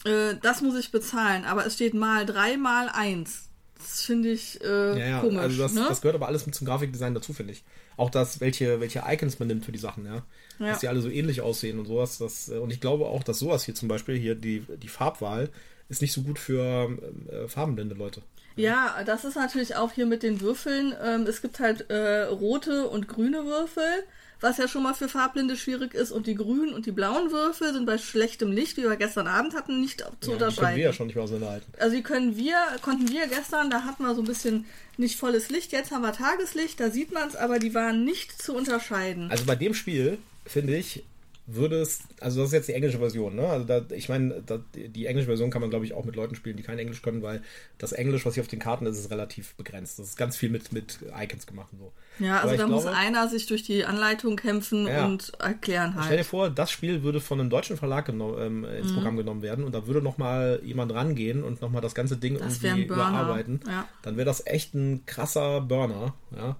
[0.06, 3.50] Äh, das muss ich bezahlen, aber es steht mal drei mal eins.
[3.76, 5.40] Das finde ich äh, Ja, ja, komisch.
[5.40, 5.84] also das, ne?
[5.86, 7.64] das gehört aber alles mit zum Grafikdesign dazu, finde ich.
[7.96, 10.24] Auch das, welche, welche Icons man nimmt für die Sachen, ja.
[10.58, 10.66] Ja.
[10.70, 12.18] Dass die alle so ähnlich aussehen und sowas.
[12.18, 15.50] Das, äh, und ich glaube auch, dass sowas hier zum Beispiel, hier die, die Farbwahl,
[15.88, 16.96] ist nicht so gut für
[17.30, 18.22] äh, farbenblinde Leute.
[18.56, 20.94] Ja, das ist natürlich auch hier mit den Würfeln.
[21.02, 24.04] Ähm, es gibt halt äh, rote und grüne Würfel,
[24.40, 26.12] was ja schon mal für Farblinde schwierig ist.
[26.12, 29.54] Und die grünen und die blauen Würfel sind bei schlechtem Licht, wie wir gestern Abend
[29.54, 30.76] hatten, nicht zu Ja, die können unterscheiden.
[30.76, 31.72] wir ja schon nicht mehr auseinanderhalten.
[31.78, 34.66] Also die können wir, konnten wir gestern, da hatten wir so ein bisschen
[34.96, 38.40] nicht volles Licht, jetzt haben wir Tageslicht, da sieht man es, aber die waren nicht
[38.40, 39.30] zu unterscheiden.
[39.30, 41.02] Also bei dem Spiel, finde ich,
[41.46, 43.46] würde es, also das ist jetzt die englische Version, ne?
[43.46, 46.34] Also da, ich meine, da, die englische Version kann man, glaube ich, auch mit Leuten
[46.34, 47.42] spielen, die kein Englisch können, weil
[47.76, 49.98] das Englisch, was hier auf den Karten ist, ist relativ begrenzt.
[49.98, 51.92] Das ist ganz viel mit, mit Icons gemacht und so.
[52.18, 55.04] Ja, also da muss glaube- einer sich durch die Anleitung kämpfen Ja.
[55.04, 56.26] und erklären Stell dir halt.
[56.26, 58.94] vor, das Spiel würde von einem deutschen Verlag ähm, ins Mhm.
[58.94, 62.16] Programm genommen werden und da würde noch mal jemand rangehen und noch mal das ganze
[62.16, 63.60] Ding Das irgendwie überarbeiten.
[63.66, 63.86] ja.
[64.02, 66.56] Dann wäre das echt ein krasser Burner, ja.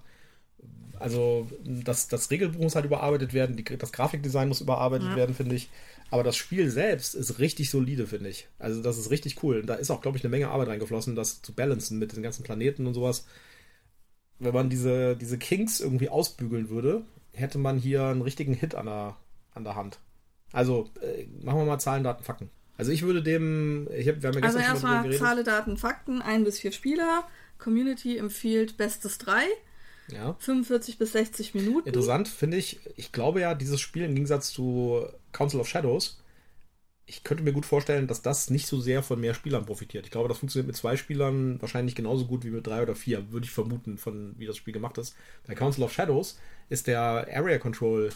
[0.99, 5.15] Also das, das Regelbuch muss halt überarbeitet werden, die, das Grafikdesign muss überarbeitet Ja.
[5.15, 5.69] werden, finde ich.
[6.11, 8.47] Aber das Spiel selbst ist richtig solide, finde ich.
[8.59, 9.59] Also das ist richtig cool.
[9.61, 12.23] Und da ist auch, glaube ich, eine Menge Arbeit reingeflossen, das zu balancen mit den
[12.23, 13.25] ganzen Planeten und sowas.
[14.39, 17.03] Wenn man diese, diese Kinks irgendwie ausbügeln würde,
[17.33, 19.15] hätte man hier einen richtigen Hit an der,
[19.53, 19.99] an der Hand.
[20.51, 22.49] Also, äh, machen wir mal Zahlen, Daten, Fakten.
[22.77, 25.19] Also ich würde dem, ich hab, wir haben ja Also gestern drüber erstmal geredet.
[25.19, 27.25] Zahle, Daten, Fakten, ein bis vier Spieler.
[27.57, 29.43] Community empfiehlt bestes drei,
[30.09, 30.35] Ja.
[30.39, 31.87] 45 bis 60 Minuten.
[31.87, 36.21] Interessant finde ich, ich glaube ja, dieses Spiel im Gegensatz zu Council of Shadows,
[37.07, 40.05] ich könnte mir gut vorstellen, dass das nicht so sehr von mehr Spielern profitiert.
[40.05, 43.31] Ich glaube, das funktioniert mit zwei Spielern wahrscheinlich genauso gut wie mit drei oder vier,
[43.31, 45.15] würde ich vermuten, von wie das Spiel gemacht ist.
[45.45, 46.39] Bei Council of Shadows
[46.69, 48.09] ist der Area Control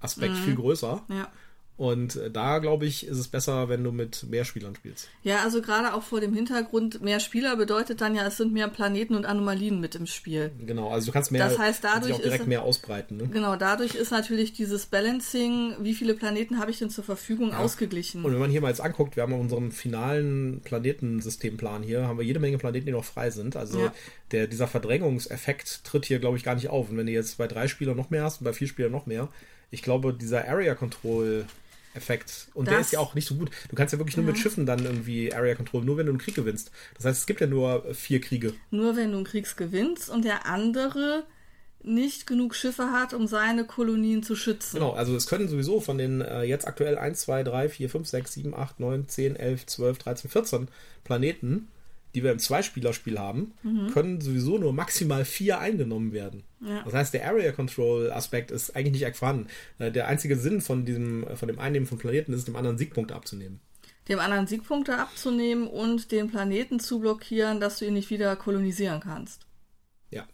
[0.00, 1.02] Aspekt viel größer.
[1.08, 1.32] Ja.
[1.78, 5.08] Und äh, da, glaube ich, ist es besser, wenn du mit mehr Spielern spielst.
[5.22, 8.68] ja, also gerade auch vor dem Hintergrund, mehr Spieler bedeutet dann ja, es sind mehr
[8.68, 10.52] Planeten und Anomalien mit im Spiel.
[10.64, 13.18] Genau, also du kannst mehr, Das heißt, dadurch auch direkt ist- mehr ausbreiten.
[13.18, 13.28] Ne?
[13.28, 18.24] Genau, dadurch ist natürlich dieses Balancing, wie viele Planeten habe ich denn zur Verfügung, ausgeglichen.
[18.24, 22.24] Und wenn man hier mal jetzt anguckt, wir haben unseren finalen Planetensystemplan hier, haben wir
[22.24, 23.54] jede Menge Planeten, die noch frei sind.
[23.56, 23.92] Also Ja.
[24.32, 26.88] der, dieser Verdrängungseffekt tritt hier, glaube ich, gar nicht auf.
[26.90, 29.06] Und wenn du jetzt bei drei Spielern noch mehr hast und bei vier Spielern noch
[29.06, 29.28] mehr,
[29.70, 31.44] ich glaube, dieser Area Control
[31.96, 33.50] Effekt, und der Das- ist ja auch nicht so gut.
[33.68, 36.18] Du kannst ja wirklich nur mit Schiffen dann irgendwie Area Control, nur wenn du einen
[36.20, 36.70] Krieg gewinnst.
[36.94, 38.52] Das heißt, es gibt ja nur vier Kriege.
[38.70, 41.24] Nur wenn du einen Kriegs gewinnst und der andere
[41.82, 44.76] nicht genug Schiffe hat, um seine Kolonien zu schützen.
[44.78, 48.08] Genau, also es können sowieso von den äh, jetzt aktuell 1, 2, 3, 4, 5,
[48.08, 50.68] 6, 7, 8, 9, 10, 11, 12, 13, 14
[51.04, 51.68] Planeten,
[52.16, 53.52] die wir im Zweispielerspiel haben,
[53.92, 56.42] können sowieso nur maximal vier eingenommen werden.
[56.60, 56.82] Ja.
[56.82, 59.48] Das heißt, der Area Control Aspekt ist eigentlich nicht vorhanden.
[59.78, 62.78] Äh, Der einzige Sinn von diesem, äh, von dem Einnehmen von Planeten ist, dem anderen
[62.78, 63.60] Siegpunkte abzunehmen.
[64.08, 69.00] Dem anderen Siegpunkte abzunehmen und den Planeten zu blockieren, dass du ihn nicht wieder kolonisieren
[69.00, 69.46] kannst.
[70.10, 70.26] Ja.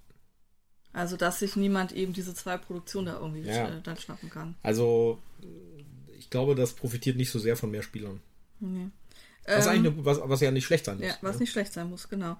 [0.92, 3.68] Also, dass sich niemand eben diese zwei Produktionen da irgendwie Ja.
[3.68, 4.54] äh, dann schnappen kann.
[4.62, 5.18] Also,
[6.18, 8.20] ich glaube, das profitiert nicht so sehr von mehr Spielern.
[8.60, 8.88] Nee.
[9.46, 11.06] Was, eigentlich eine, was, was ja nicht schlecht sein muss.
[11.06, 11.40] Ja, was ne?
[11.40, 12.36] nicht schlecht sein muss, genau.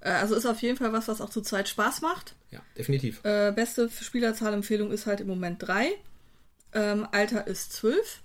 [0.00, 2.34] Äh, also ist auf jeden Fall was, was auch zu zweit Spaß macht.
[2.50, 3.24] Ja, definitiv.
[3.24, 5.92] Äh, beste Spielerzahlempfehlung ist halt im Moment 3.
[6.72, 8.20] Ähm, Alter ist 12.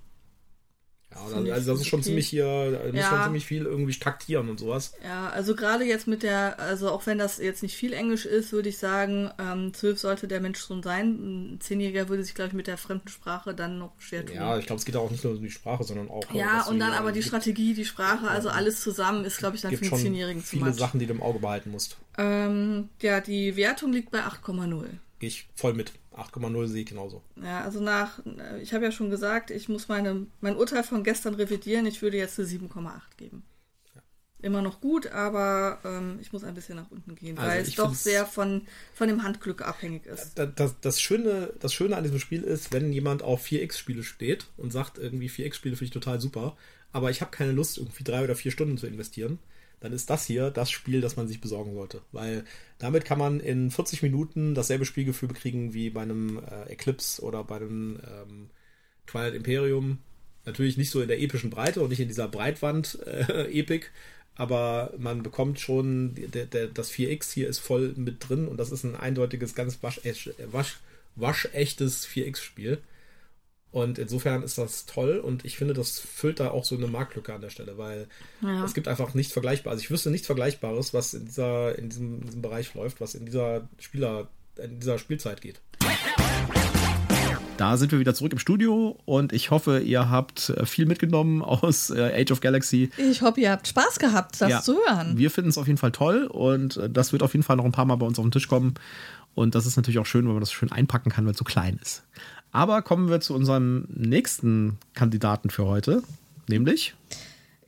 [1.15, 2.07] Ja, dann, also das ist schon okay.
[2.07, 3.09] ziemlich hier, muss Ja.
[3.09, 4.93] schon ziemlich viel irgendwie taktieren und sowas.
[5.03, 8.51] Ja, also gerade jetzt mit der, also auch wenn das jetzt nicht viel Englisch ist,
[8.51, 11.53] würde ich sagen, ähm, 12 sollte der Mensch schon sein.
[11.55, 14.35] Ein Zehnjähriger würde sich, glaube ich, mit der fremden Sprache dann noch schwer tun.
[14.35, 16.23] Ja, ich glaube, es geht auch nicht nur um die Sprache, sondern auch.
[16.33, 19.55] äh, Ja, und dann aber die gibt- Strategie, die Sprache, also alles zusammen ist, glaube
[19.55, 20.73] ich, dann für schon Zehnjährigen zu viele.
[20.73, 21.97] Sachen, die du im Auge behalten musst.
[22.17, 24.85] Ähm, ja, die Wertung liegt bei 8,0.
[25.25, 25.91] Gehe ich voll mit.
[26.15, 27.23] 8,0 sehe ich genauso.
[27.41, 31.03] Ja, also nach, äh, ich habe ja schon gesagt, ich muss meine, mein Urteil von
[31.03, 31.87] gestern revidieren.
[31.87, 33.41] Ich würde jetzt eine 7,8 geben.
[34.43, 37.73] Immer noch gut, aber ähm, ich muss ein bisschen nach unten gehen, Also weil es
[37.73, 40.37] doch sehr von, von dem Handglück abhängig ist.
[40.37, 44.45] Das, das, das, Schöne, das Schöne an diesem Spiel ist, wenn jemand auf 4X-Spiele steht
[44.57, 46.55] und sagt, irgendwie 4X-Spiele finde ich total super,
[46.91, 49.39] aber ich habe keine Lust, irgendwie drei oder vier Stunden zu investieren,
[49.85, 52.01] dann ist das hier das Spiel, das man sich besorgen sollte.
[52.11, 52.43] Weil
[52.79, 57.43] damit kann man in 40 Minuten dasselbe Spielgefühl bekriegen wie bei einem äh, Eclipse oder
[57.43, 58.49] bei einem ähm,
[59.05, 59.99] Twilight Imperium.
[60.43, 63.91] Natürlich nicht so in der epischen Breite und nicht in dieser Breitwand-Epik,
[64.35, 68.71] aber man bekommt schon, der, der, das 4X hier ist voll mit drin und das
[68.71, 70.79] ist ein eindeutiges, ganz waschech, wasch,
[71.15, 72.79] waschechtes 4X-Spiel.
[73.75, 77.33] Und insofern ist das toll und ich finde, das füllt da auch so eine Marktlücke
[77.33, 78.07] an der Stelle, weil
[78.41, 78.63] Ja.
[78.63, 79.81] es gibt einfach nichts Vergleichbares.
[79.81, 83.67] Ich wüsste nichts Vergleichbares, was in, dieser, in diesem, diesem Bereich läuft, was in dieser
[83.77, 84.29] Spieler,
[84.63, 85.59] in dieser Spielzeit geht.
[87.57, 91.41] Da sind wir wieder zurück im Studio und ich hoffe, ihr habt äh, viel mitgenommen
[91.41, 92.89] aus äh, Age of Galaxy.
[92.97, 94.61] Ich hoffe, ihr habt Spaß gehabt, das Ja.
[94.61, 95.17] zu hören.
[95.17, 97.65] Wir finden es auf jeden Fall toll und äh, das wird auf jeden Fall noch
[97.65, 98.75] ein paar Mal bei uns auf den Tisch kommen.
[99.35, 101.43] Und das ist natürlich auch schön, wenn man das schön einpacken kann, weil es so
[101.43, 102.03] klein ist.
[102.51, 106.01] Aber kommen wir zu unserem nächsten Kandidaten für heute,
[106.47, 106.95] nämlich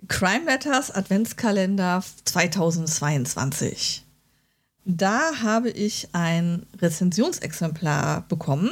[0.07, 4.05] Crime Letters Adventskalender 2022.
[4.85, 8.71] Da habe ich ein Rezensionsexemplar bekommen.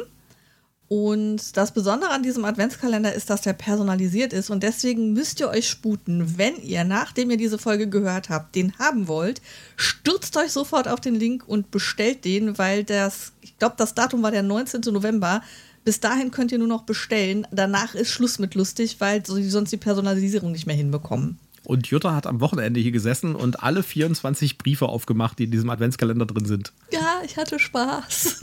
[0.87, 4.51] Und das Besondere an diesem Adventskalender ist, dass der personalisiert ist.
[4.51, 8.77] Und deswegen müsst ihr euch sputen, wenn ihr, nachdem ihr diese Folge gehört habt, den
[8.77, 9.41] haben wollt,
[9.77, 14.21] stürzt euch sofort auf den Link und bestellt den, weil das, ich glaube, das Datum
[14.21, 14.81] war der 19.
[14.93, 15.41] November.
[15.83, 17.47] Bis dahin könnt ihr nur noch bestellen.
[17.51, 21.39] Danach ist Schluss mit lustig, weil sie sonst die Personalisierung nicht mehr hinbekommen.
[21.65, 25.69] Und Jutta hat am Wochenende hier gesessen und alle 24 Briefe aufgemacht, die in diesem
[25.69, 26.73] Adventskalender drin sind.
[26.91, 28.39] Ja, ich hatte Spaß.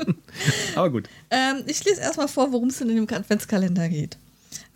[0.74, 1.08] Aber gut.
[1.30, 4.18] ähm, ich lese erstmal vor, worum es in dem Adventskalender geht.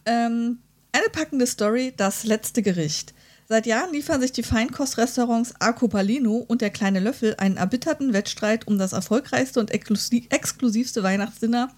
[0.06, 0.58] Ähm,
[0.92, 3.14] eine packende Story, das letzte Gericht.
[3.46, 8.66] Seit Jahren liefern sich die Feinkostrestaurants Arco Palino und der kleine Löffel einen erbitterten Wettstreit
[8.66, 11.70] um das erfolgreichste und exklusi- exklusivste Weihnachtsdinner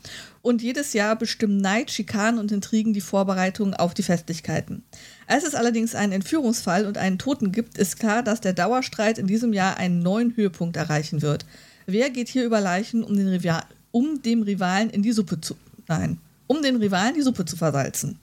[0.43, 4.85] und jedes Jahr bestimmen Neid, Schikanen und Intrigen die Vorbereitungen auf die Festlichkeiten.
[5.27, 9.27] Als es allerdings einen Entführungsfall und einen Toten gibt, ist klar, dass der Dauerstreit in
[9.27, 11.47] diesem Jahr einen neuen Höhepunkt erreichen wird.
[11.87, 15.57] Wer geht hier über Leichen, um, den Rival um dem Rivalen in die Suppe zu.
[15.89, 18.21] Nein, um den Rivalen die Suppe zu versalzen.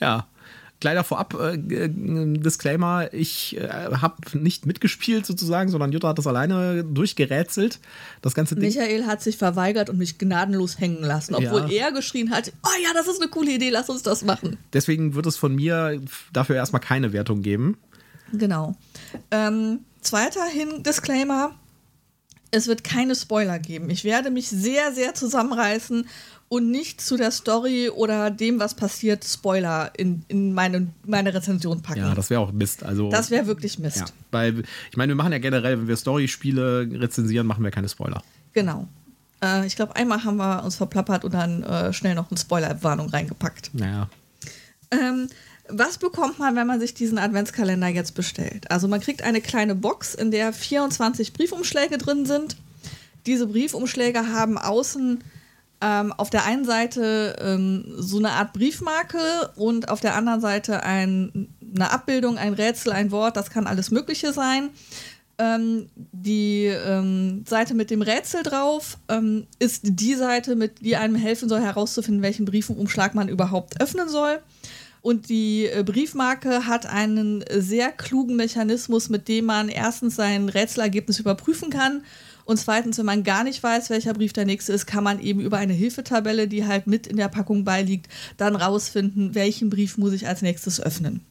[0.00, 0.26] Ja.
[0.80, 1.88] Kleiner vorab äh, äh,
[2.38, 7.80] Disclaimer, ich äh, habe nicht mitgespielt sozusagen, sondern Jutta hat das alleine durchgerätselt.
[8.22, 8.64] Das ganze Ding.
[8.64, 11.86] Michael hat sich verweigert und mich gnadenlos hängen lassen, obwohl Ja.
[11.88, 14.56] er geschrien hat: Oh ja, das ist eine coole Idee, lass uns das machen.
[14.72, 16.00] Deswegen wird es von mir
[16.32, 17.76] dafür erstmal keine Wertung geben.
[18.32, 18.74] Genau.
[19.30, 21.50] Ähm, zweiterhin Disclaimer:
[22.52, 23.90] Es wird keine Spoiler geben.
[23.90, 26.06] Ich werde mich sehr, sehr zusammenreißen
[26.50, 31.80] und nicht zu der Story oder dem, was passiert, Spoiler in, in meine, meine Rezension
[31.80, 32.00] packen.
[32.00, 32.82] Ja, das wäre auch Mist.
[32.82, 33.98] Also, das wäre wirklich Mist.
[33.98, 37.88] ja, weil ich meine, wir machen ja generell, wenn wir Story-Spiele rezensieren, machen wir keine
[37.88, 38.20] Spoiler.
[38.52, 38.88] Genau.
[39.40, 43.10] Äh, ich glaube, einmal haben wir uns verplappert und dann äh, schnell noch eine Spoiler-Warnung
[43.10, 43.70] reingepackt.
[43.72, 44.10] Naja.
[44.90, 45.28] Ähm,
[45.68, 48.68] was bekommt man, wenn man sich diesen Adventskalender jetzt bestellt?
[48.72, 52.56] Also man kriegt eine kleine Box, in der 24 Briefumschläge drin sind.
[53.26, 55.22] Diese Briefumschläge haben außen
[55.80, 60.82] ähm, auf der einen Seite ähm, so eine Art Briefmarke und auf der anderen Seite
[60.82, 64.70] ein, eine Abbildung, ein Rätsel, ein Wort, das kann alles Mögliche sein.
[65.38, 71.14] Ähm, die ähm, Seite mit dem Rätsel drauf ähm, ist die Seite, mit, die einem
[71.14, 74.38] helfen soll, herauszufinden, welchen Briefumschlag man überhaupt öffnen soll.
[75.00, 81.18] Und die äh, Briefmarke hat einen sehr klugen Mechanismus, mit dem man erstens sein Rätselergebnis
[81.18, 82.02] überprüfen kann.
[82.50, 85.38] Und zweitens, wenn man gar nicht weiß, welcher Brief der nächste ist, kann man eben
[85.38, 88.08] über eine Hilfetabelle, die halt mit in der Packung beiliegt,
[88.38, 91.24] dann rausfinden, welchen Brief muss ich als nächstes öffnen.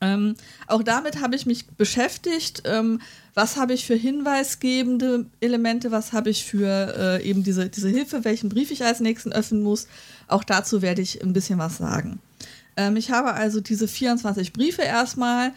[0.00, 0.34] Ähm,
[0.66, 2.64] auch damit habe ich mich beschäftigt.
[2.64, 3.00] Ähm,
[3.34, 5.92] was habe ich für hinweisgebende Elemente?
[5.92, 8.24] Was habe ich für äh, eben diese, diese Hilfe?
[8.24, 9.86] Welchen Brief ich als nächsten öffnen muss?
[10.26, 12.18] Auch dazu werde ich ein bisschen was sagen.
[12.76, 15.52] Ähm, ich habe also diese 24 Briefe erstmal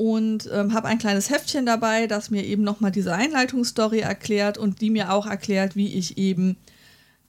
[0.00, 4.80] und ähm, habe ein kleines Heftchen dabei, das mir eben nochmal diese Einleitungsstory erklärt und
[4.80, 6.56] die mir auch erklärt, wie ich eben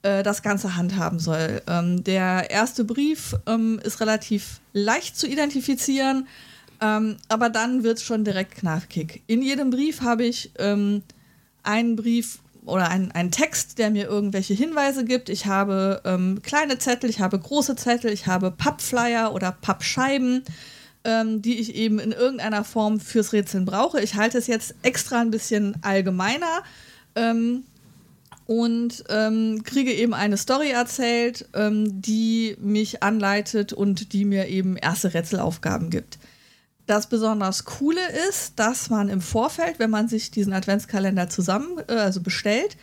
[0.03, 1.61] äh, das Ganze handhaben soll.
[1.67, 6.29] Ähm, der erste Brief ähm, ist relativ leicht zu identifizieren,
[6.79, 9.21] ähm, aber dann wird es schon direkt knackig.
[9.27, 11.03] In jedem Brief habe ich ähm,
[11.63, 15.27] einen Brief oder einen, einen Text, der mir irgendwelche Hinweise gibt.
[15.27, 20.43] Ich habe ähm, kleine Zettel, ich habe große Zettel, ich habe Pappflyer oder Pappscheiben,
[21.03, 24.01] ähm, die ich eben in irgendeiner Form fürs Rätseln brauche.
[24.01, 26.63] Ich halte es jetzt extra ein bisschen allgemeiner.
[27.15, 27.63] Ähm,
[28.47, 34.75] und ähm, kriege eben eine Story erzählt, ähm, die mich anleitet und die mir eben
[34.75, 36.19] erste Rätselaufgaben gibt.
[36.85, 41.93] Das besonders Coole ist, dass man im Vorfeld, wenn man sich diesen Adventskalender zusammen, äh,
[41.93, 42.75] also bestellt,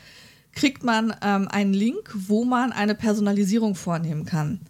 [0.53, 4.61] kriegt man ähm, einen Link, wo man eine Personalisierung vornehmen kann.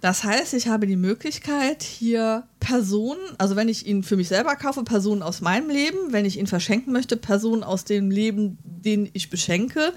[0.00, 4.54] Das heißt, ich habe die Möglichkeit, hier Personen, also wenn ich ihn für mich selber
[4.54, 9.10] kaufe, Personen aus meinem Leben, wenn ich ihn verschenken möchte, Personen aus dem Leben, den
[9.12, 9.92] ich beschenke,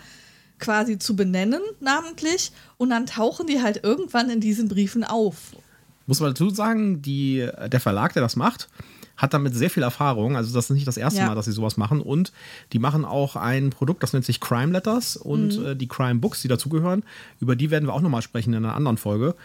[0.57, 5.53] quasi zu benennen, namentlich, und dann tauchen die halt irgendwann in diesen Briefen auf.
[6.07, 8.69] Muss man dazu sagen, die, der Verlag, der das macht,
[9.21, 10.35] hat damit sehr viel Erfahrung.
[10.35, 11.27] Also, das ist nicht das erste ja.
[11.27, 12.01] Mal, dass sie sowas machen.
[12.01, 12.31] Und
[12.73, 15.65] die machen auch ein Produkt, das nennt sich Crime Letters und mhm.
[15.67, 17.03] äh, die Crime Books, die dazugehören.
[17.39, 19.35] Über die werden wir auch nochmal sprechen in einer anderen Folge.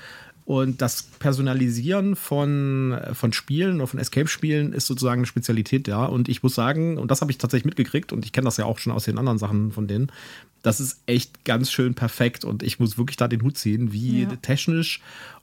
[0.47, 6.05] Und das Personalisieren von, von Spielen oder von Escape-Spielen ist sozusagen eine Spezialität da.
[6.05, 8.65] Und ich muss sagen, und das habe ich tatsächlich mitgekriegt, und ich kenne das ja
[8.65, 10.13] auch schon aus den anderen Sachen von denen,
[10.63, 12.45] das ist echt ganz schön perfekt.
[12.45, 14.37] Und ich muss wirklich da den Hut ziehen, wie ja.
[14.37, 15.01] technisch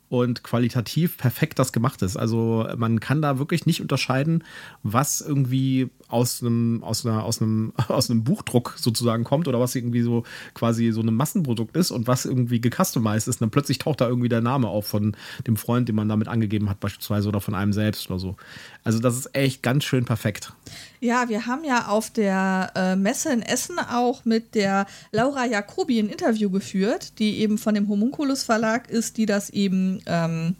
[0.07, 2.15] und qualitativ perfekt das gemacht ist.
[2.15, 4.45] Also man kann da wirklich nicht unterscheiden,
[4.83, 9.73] was irgendwie aus einem, aus einer, aus einem, aus einem Buchdruck sozusagen kommt oder was
[9.75, 10.23] irgendwie so
[10.53, 13.37] quasi so ein Massenprodukt ist und was irgendwie gecustomized ist.
[13.37, 16.27] Und dann plötzlich taucht da irgendwie der Name auf von dem Freund, den man damit
[16.27, 18.35] angegeben hat, beispielsweise oder von einem selbst oder so.
[18.83, 20.53] Also das ist echt ganz schön perfekt.
[20.99, 25.99] Ja, wir haben ja auf der äh, Messe in Essen auch mit der Laura Jacobi
[25.99, 30.55] ein Interview geführt, die eben von dem Homunculus Verlag ist, die das eben ähm,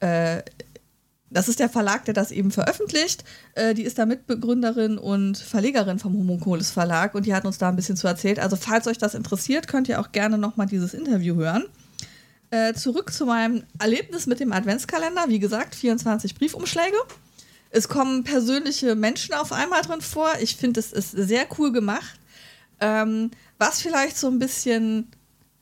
[0.00, 0.42] äh,
[1.34, 3.24] das ist der Verlag, der das eben veröffentlicht.
[3.54, 7.68] Äh, die ist da Mitbegründerin und Verlegerin vom Homunculus Verlag und die hat uns da
[7.68, 8.38] ein bisschen zu erzählt.
[8.38, 11.64] Also falls euch das interessiert, könnt ihr auch gerne nochmal dieses Interview hören.
[12.50, 15.24] Äh, zurück zu meinem Erlebnis mit dem Adventskalender.
[15.26, 16.96] Wie gesagt, 24 Briefumschläge.
[17.70, 20.30] Es kommen persönliche Menschen auf einmal drin vor.
[20.40, 22.14] Ich finde, es ist sehr cool gemacht.
[22.80, 25.10] Ähm, was vielleicht so ein bisschen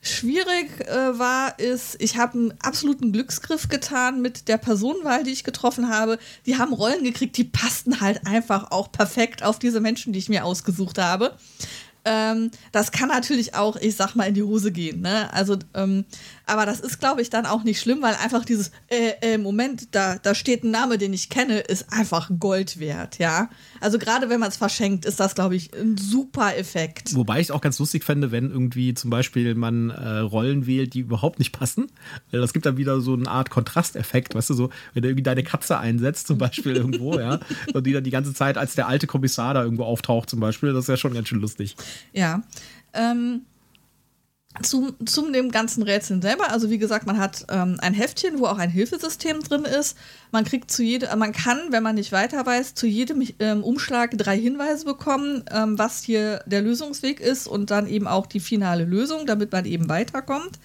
[0.02, 5.44] schwierig äh, war, ist, ich habe einen absoluten Glücksgriff getan mit der Personenwahl, die ich
[5.44, 6.18] getroffen habe.
[6.44, 10.28] Die haben Rollen gekriegt, die passten halt einfach auch perfekt auf diese Menschen, die ich
[10.28, 11.36] mir ausgesucht habe.
[12.04, 15.02] Ähm, das kann natürlich auch, ich sag mal, in die Hose gehen.
[15.02, 15.32] Ne?
[15.32, 16.04] Also, ähm,
[16.46, 19.94] aber das ist, glaube ich, dann auch nicht schlimm, weil einfach dieses, äh, äh, Moment,
[19.94, 23.48] da, da steht ein Name, den ich kenne, ist einfach Gold wert, ja.
[23.81, 27.14] Also gerade wenn man es verschenkt, ist das, glaube ich, ein super Effekt.
[27.14, 30.94] Wobei ich es auch ganz lustig fände, wenn irgendwie zum Beispiel man äh, Rollen wählt,
[30.94, 31.87] die überhaupt nicht passen.
[32.31, 35.22] Weil das gibt dann wieder so eine Art Kontrasteffekt, weißt du, so, wenn du irgendwie
[35.22, 37.40] deine Katze einsetzt, zum Beispiel irgendwo, ja,
[37.72, 40.72] und die dann die ganze Zeit als der alte Kommissar da irgendwo auftaucht, zum Beispiel,
[40.72, 41.76] das ist ja schon ganz schön lustig.
[42.12, 42.42] Ja.
[42.94, 43.42] Ähm,
[44.60, 46.50] zum, zum dem ganzen Rätseln selber.
[46.50, 49.96] Also wie gesagt, man hat ähm, ein Heftchen, wo auch ein Hilfesystem drin ist.
[50.30, 54.10] Man kriegt zu jedem, man kann, wenn man nicht weiter weiß, zu jedem ähm, Umschlag
[54.18, 58.84] drei Hinweise bekommen, ähm, was hier der Lösungsweg ist und dann eben auch die finale
[58.84, 60.58] Lösung, damit man eben weiterkommt.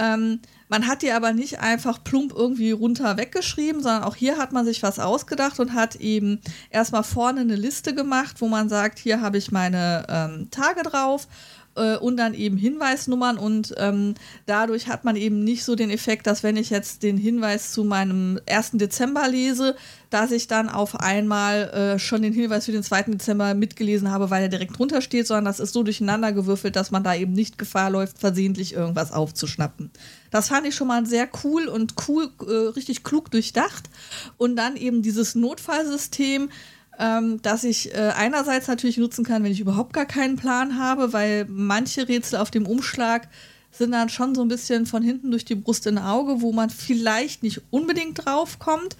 [0.00, 4.52] Ähm, man hat die aber nicht einfach plump irgendwie runter weggeschrieben, sondern auch hier hat
[4.52, 8.98] man sich was ausgedacht und hat eben erstmal vorne eine Liste gemacht, wo man sagt,
[8.98, 11.28] hier habe ich meine ähm, Tage drauf
[11.76, 14.14] äh, und dann eben Hinweisnummern und ähm,
[14.46, 17.84] dadurch hat man eben nicht so den Effekt, dass wenn ich jetzt den Hinweis zu
[17.84, 18.72] meinem 1.
[18.74, 19.76] Dezember lese,
[20.10, 23.02] dass ich dann auf einmal äh, schon den Hinweis für den 2.
[23.02, 26.90] Dezember mitgelesen habe, weil er direkt drunter steht, sondern das ist so durcheinander gewürfelt, dass
[26.90, 29.90] man da eben nicht Gefahr läuft, versehentlich irgendwas aufzuschnappen.
[30.30, 33.90] Das fand ich schon mal sehr cool und cool, äh, richtig klug durchdacht.
[34.36, 36.50] Und dann eben dieses Notfallsystem,
[36.98, 41.12] ähm, dass ich äh, einerseits natürlich nutzen kann, wenn ich überhaupt gar keinen Plan habe,
[41.12, 43.28] weil manche Rätsel auf dem Umschlag
[43.70, 46.70] sind dann schon so ein bisschen von hinten durch die Brust in Auge, wo man
[46.70, 48.96] vielleicht nicht unbedingt drauf kommt.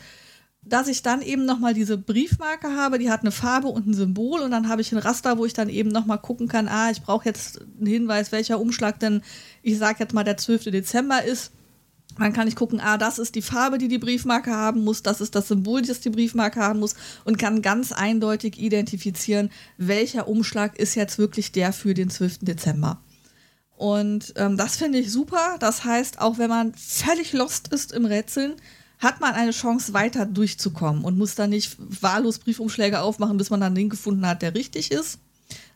[0.66, 4.40] Dass ich dann eben nochmal diese Briefmarke habe, die hat eine Farbe und ein Symbol
[4.40, 7.02] und dann habe ich ein Raster, wo ich dann eben nochmal gucken kann, ah, ich
[7.02, 9.22] brauche jetzt einen Hinweis, welcher Umschlag denn,
[9.62, 10.70] ich sage jetzt mal, der 12.
[10.70, 11.52] Dezember ist
[12.16, 15.20] Man kann nicht gucken, ah, das ist die Farbe, die die Briefmarke haben muss, das
[15.20, 16.94] ist das Symbol, das die Briefmarke haben muss
[17.24, 22.40] und kann ganz eindeutig identifizieren, welcher Umschlag ist jetzt wirklich der für den 12.
[22.42, 23.00] Dezember.
[23.76, 25.56] Und ähm, das finde ich super.
[25.58, 28.54] Das heißt, auch wenn man völlig lost ist im Rätseln,
[28.98, 33.60] hat man eine Chance, weiter durchzukommen und muss dann nicht wahllos Briefumschläge aufmachen, bis man
[33.60, 35.18] dann den gefunden hat, der richtig ist,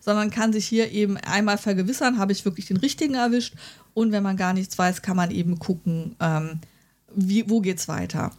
[0.01, 3.55] sondern kann sich hier eben einmal vergewissern, habe ich wirklich den richtigen erwischt
[3.99, 6.61] und wenn man gar nichts weiß, kann man eben gucken, ähm,
[7.14, 8.30] wie, wo geht's weiter.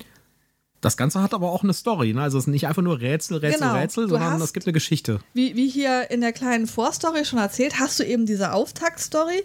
[0.82, 2.22] Das Ganze hat aber auch eine Story, ne?
[2.22, 3.74] Also es ist nicht einfach nur Rätsel, Rätsel, genau.
[3.74, 5.20] Rätsel, sondern es gibt eine Geschichte.
[5.34, 9.44] Wie, wie hier in der kleinen Vorstory schon erzählt, hast du eben diese Auftaktstory.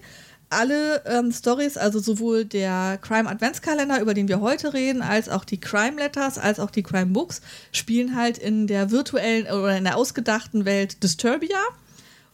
[0.51, 5.45] Alle ähm, Stories, also sowohl der Crime Adventskalender, über den wir heute reden, als auch
[5.45, 7.41] die Crime Letters, als auch die Crime Books,
[7.73, 11.59] spielen halt in der virtuellen oder in der ausgedachten Welt Disturbia.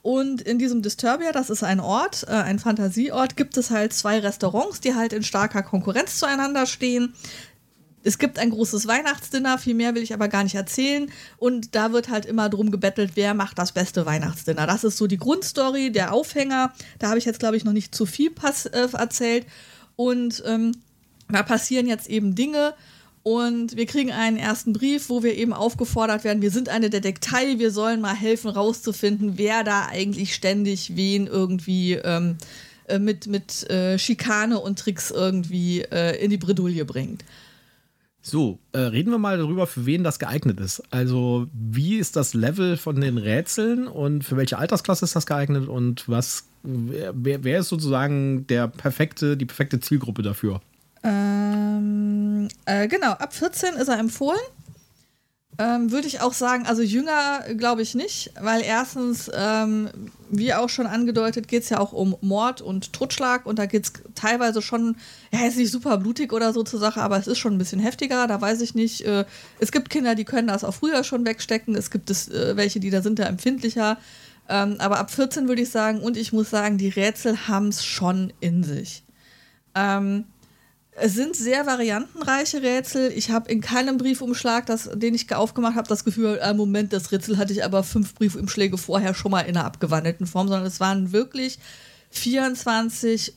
[0.03, 4.19] Und in diesem Disturbia, das ist ein Ort, äh, ein Fantasieort, gibt es halt zwei
[4.19, 7.15] Restaurants, die halt in starker Konkurrenz zueinander stehen.
[8.03, 11.11] Es gibt ein großes Weihnachtsdinner, viel mehr will ich aber gar nicht erzählen.
[11.37, 14.67] Und da wird halt immer drum gebettelt, wer macht das beste Weihnachtsdinner.
[14.67, 16.73] Das ist so die Grundstory, der Aufhänger.
[16.99, 18.31] Da habe ich jetzt, glaube ich, noch nicht zu viel
[18.73, 19.47] äh, erzählt.
[19.97, 20.73] Und ähm,
[21.29, 22.75] da passieren jetzt eben Dinge,
[23.23, 27.59] und wir kriegen einen ersten Brief, wo wir eben aufgefordert werden, wir sind eine Detektei,
[27.59, 32.39] wir sollen mal helfen, rauszufinden, wer da eigentlich ständig wen irgendwie ähm,
[32.89, 37.25] äh, mit, mit äh, Schikane und Tricks irgendwie äh, in die Bredouille bringt.
[38.23, 40.83] So, äh, reden wir mal darüber, für wen das geeignet ist.
[40.91, 45.69] Also, wie ist das Level von den Rätseln und für welche Altersklasse ist das geeignet
[45.69, 50.61] und was, wer, wer ist sozusagen der perfekte, die perfekte Zielgruppe dafür?
[51.03, 54.41] Ähm, äh, genau, ab 14 ist er empfohlen.
[55.61, 59.91] Ähm, Würde ich auch sagen, also jünger glaube ich nicht, weil erstens, ähm,
[60.31, 63.85] wie auch schon angedeutet, geht es ja auch um Mord und Totschlag und da geht
[63.85, 64.97] es teilweise schon,
[65.31, 67.81] ja, ist nicht super blutig oder so zur Sache, aber es ist schon ein bisschen
[67.81, 69.03] heftiger, da weiß ich nicht.
[69.03, 69.27] Äh,
[69.59, 72.81] es gibt Kinder, die können das auch früher schon wegstecken, es gibt es äh, welche,
[72.81, 73.99] die da sind da empfindlicher.
[74.49, 77.85] Ähm, aber ab 14 würde ich sagen, und ich muss sagen, die Rätsel haben es
[77.85, 79.03] schon in sich.
[79.75, 80.25] Ähm,
[80.93, 83.13] es sind sehr variantenreiche Rätsel.
[83.13, 87.13] Ich habe in keinem Briefumschlag, das, den ich aufgemacht habe, das Gefühl, äh, Moment, das
[87.13, 90.81] Rätsel hatte ich aber fünf Briefumschläge vorher schon mal in einer abgewandelten Form, sondern es
[90.81, 91.59] waren wirklich
[92.11, 93.35] 24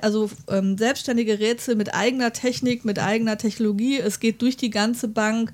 [0.00, 3.98] also ähm, selbstständige Rätsel mit eigener Technik, mit eigener Technologie.
[3.98, 5.52] Es geht durch die ganze Bank.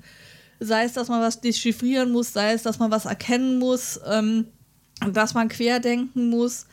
[0.59, 4.45] Sei es, dass man was dechiffrieren muss, sei es, dass man was erkennen muss, ähm,
[5.11, 6.67] dass man querdenken muss.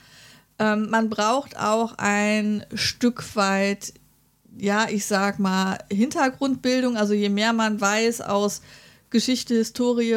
[0.58, 3.94] Ähm, man braucht auch ein Stück weit
[4.58, 8.62] ja, ich sag mal, Hintergrundbildung, also je mehr man weiß aus
[9.10, 10.16] Geschichte, Historie,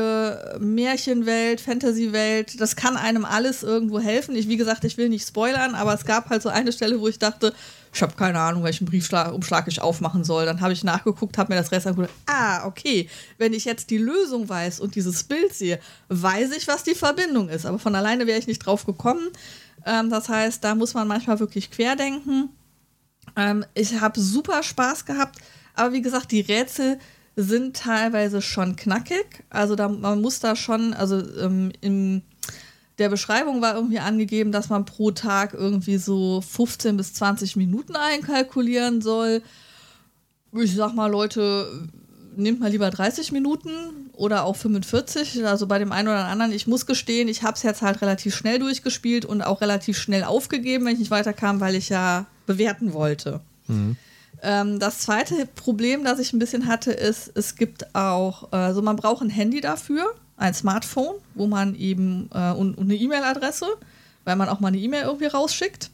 [0.59, 4.35] Märchenwelt, Fantasywelt, das kann einem alles irgendwo helfen.
[4.35, 7.07] Ich, wie gesagt, ich will nicht spoilern, aber es gab halt so eine Stelle, wo
[7.07, 7.53] ich dachte,
[7.93, 10.45] ich habe keine Ahnung, welchen Briefumschlag ich aufmachen soll.
[10.45, 12.13] Dann habe ich nachgeguckt, habe mir das Rest angeguckt.
[12.27, 13.09] Ah, okay.
[13.37, 15.79] Wenn ich jetzt die Lösung weiß und dieses Bild sehe,
[16.09, 17.65] weiß ich, was die Verbindung ist.
[17.65, 19.29] Aber von alleine wäre ich nicht drauf gekommen.
[19.85, 22.49] Ähm, das heißt, da muss man manchmal wirklich querdenken.
[23.39, 25.39] Ähm, ich habe super Spaß gehabt,
[25.73, 26.99] aber wie gesagt, die Rätsel
[27.37, 29.43] sind teilweise schon knackig.
[29.49, 32.21] Also da, man muss da schon, also ähm, in
[32.97, 37.95] der Beschreibung war irgendwie angegeben, dass man pro Tag irgendwie so 15 bis 20 Minuten
[37.95, 39.41] einkalkulieren soll.
[40.51, 41.87] Ich sag mal, Leute,
[42.35, 43.69] nehmt mal lieber 30 Minuten
[44.11, 45.45] oder auch 45.
[45.45, 48.35] Also bei dem einen oder anderen, ich muss gestehen, ich habe es jetzt halt relativ
[48.35, 52.93] schnell durchgespielt und auch relativ schnell aufgegeben, wenn ich nicht weiterkam, weil ich ja bewerten
[52.93, 53.41] wollte.
[53.67, 53.95] Mhm.
[54.41, 58.95] Ähm, das zweite Problem, das ich ein bisschen hatte, ist, es gibt auch, also man
[58.95, 63.67] braucht ein Handy dafür, ein Smartphone, wo man eben äh, und, und eine E-Mail-Adresse,
[64.23, 65.91] weil man auch mal eine E-Mail irgendwie rausschickt.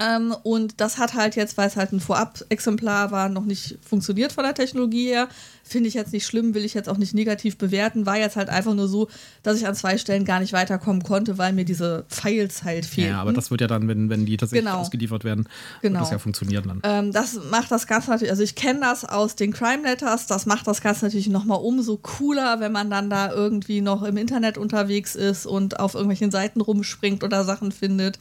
[0.00, 4.32] Ähm, und das hat halt jetzt, weil es halt ein Vorab-Exemplar war, noch nicht funktioniert
[4.32, 5.28] von der Technologie her.
[5.64, 8.06] Finde ich jetzt nicht schlimm, will ich jetzt auch nicht negativ bewerten.
[8.06, 9.08] War jetzt halt einfach nur so,
[9.42, 13.10] dass ich an zwei Stellen gar nicht weiterkommen konnte, weil mir diese Files halt fehlen.
[13.10, 14.80] Ja, aber das wird ja dann, wenn, wenn die tatsächlich genau.
[14.80, 15.48] ausgeliefert werden,
[15.82, 16.00] genau.
[16.00, 16.80] das ja funktionieren dann.
[16.84, 20.46] Ähm, das macht das Ganze natürlich, also ich kenne das aus den Crime Letters, das
[20.46, 24.56] macht das Ganze natürlich nochmal umso cooler, wenn man dann da irgendwie noch im Internet
[24.56, 28.18] unterwegs ist und auf irgendwelchen Seiten rumspringt oder Sachen findet.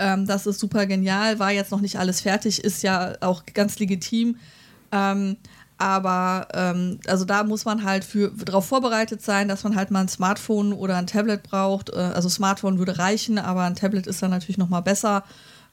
[0.00, 3.78] Ähm, das ist super genial, war jetzt noch nicht alles fertig, ist ja auch ganz
[3.78, 4.36] legitim.
[4.90, 5.36] Ähm,
[5.76, 10.00] aber ähm, also da muss man halt für darauf vorbereitet sein, dass man halt mal
[10.00, 11.90] ein Smartphone oder ein Tablet braucht.
[11.90, 15.22] Äh, also Smartphone würde reichen, aber ein Tablet ist dann natürlich noch mal besser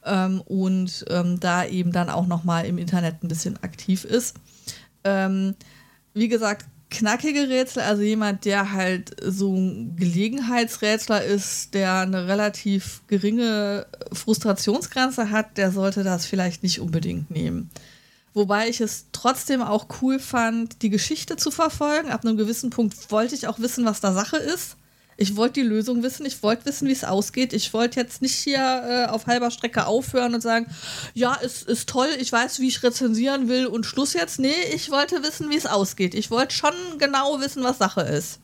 [0.06, 4.36] ähm, und ähm, da eben dann auch noch mal im Internet ein bisschen aktiv ist.
[5.06, 5.56] Ähm,
[6.14, 13.02] wie gesagt, knackige Rätsel, also jemand, der halt so ein Gelegenheitsrätsler ist, der eine relativ
[13.08, 17.70] geringe Frustrationsgrenze hat, der sollte das vielleicht nicht unbedingt nehmen.
[18.34, 22.10] Wobei ich es trotzdem auch cool fand, die Geschichte zu verfolgen.
[22.10, 24.78] Ab einem gewissen Punkt wollte ich auch wissen, was da Sache ist.
[25.18, 27.52] Ich wollte die Lösung wissen, ich wollte wissen, wie es ausgeht.
[27.52, 30.68] Ich wollte jetzt nicht hier äh, auf halber Strecke aufhören und sagen,
[31.16, 34.40] ja, es ist toll, ich weiß, wie ich rezensieren will und Schluss jetzt.
[34.40, 36.14] Nee, ich wollte wissen, wie es ausgeht.
[36.14, 38.40] Ich wollte schon genau wissen, was Sache ist.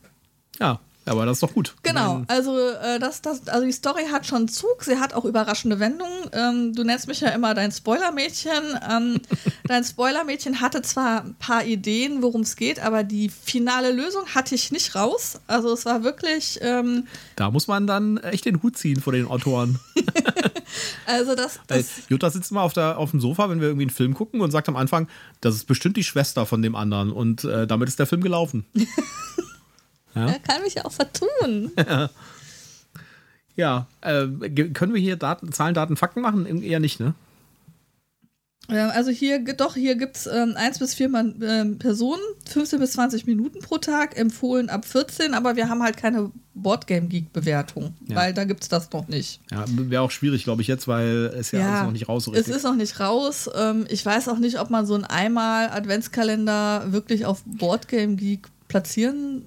[0.58, 1.74] Ja, aber das ist doch gut.
[1.82, 5.78] Genau, also äh, das, das, also die Story hat schon Zug, sie hat auch überraschende
[5.78, 6.30] Wendungen.
[6.32, 8.78] Ähm, du nennst mich ja immer dein Spoilermädchen.
[8.90, 9.20] Ähm,
[9.68, 14.54] dein Spoilermädchen hatte zwar ein paar Ideen, worum es geht, aber die finale Lösung hatte
[14.54, 15.40] ich nicht raus.
[15.46, 16.58] Also es war wirklich.
[16.62, 19.78] Ähm, da muss man dann echt den Hut ziehen vor den Autoren.
[21.06, 21.60] also das.
[21.66, 24.40] das Jutta sitzt immer auf, der, auf dem Sofa, wenn wir irgendwie einen Film gucken
[24.40, 25.08] und sagt am Anfang,
[25.40, 27.12] das ist bestimmt die Schwester von dem anderen.
[27.12, 28.64] Und äh, damit ist der Film gelaufen.
[30.14, 30.26] Ja?
[30.26, 31.72] Er kann mich ja auch vertun.
[33.56, 34.26] ja, äh,
[34.72, 36.62] können wir hier Daten, Zahlen, Daten, Fakten machen?
[36.62, 37.14] Eher nicht, ne?
[38.68, 42.92] Also hier, doch, hier gibt es ähm, 1 bis 4 Mann, äh, Personen, 15 bis
[42.92, 48.16] 20 Minuten pro Tag, empfohlen ab 14, aber wir haben halt keine Boardgame-Geek-Bewertung, ja.
[48.16, 49.40] weil da gibt es das noch nicht.
[49.50, 52.48] Ja, wäre auch schwierig, glaube ich, jetzt, weil es ja, ja noch nicht raus ist.
[52.48, 53.50] Es ist noch nicht raus.
[53.54, 59.44] Ähm, ich weiß auch nicht, ob man so einen Einmal-Adventskalender wirklich auf Boardgame-Geek platzieren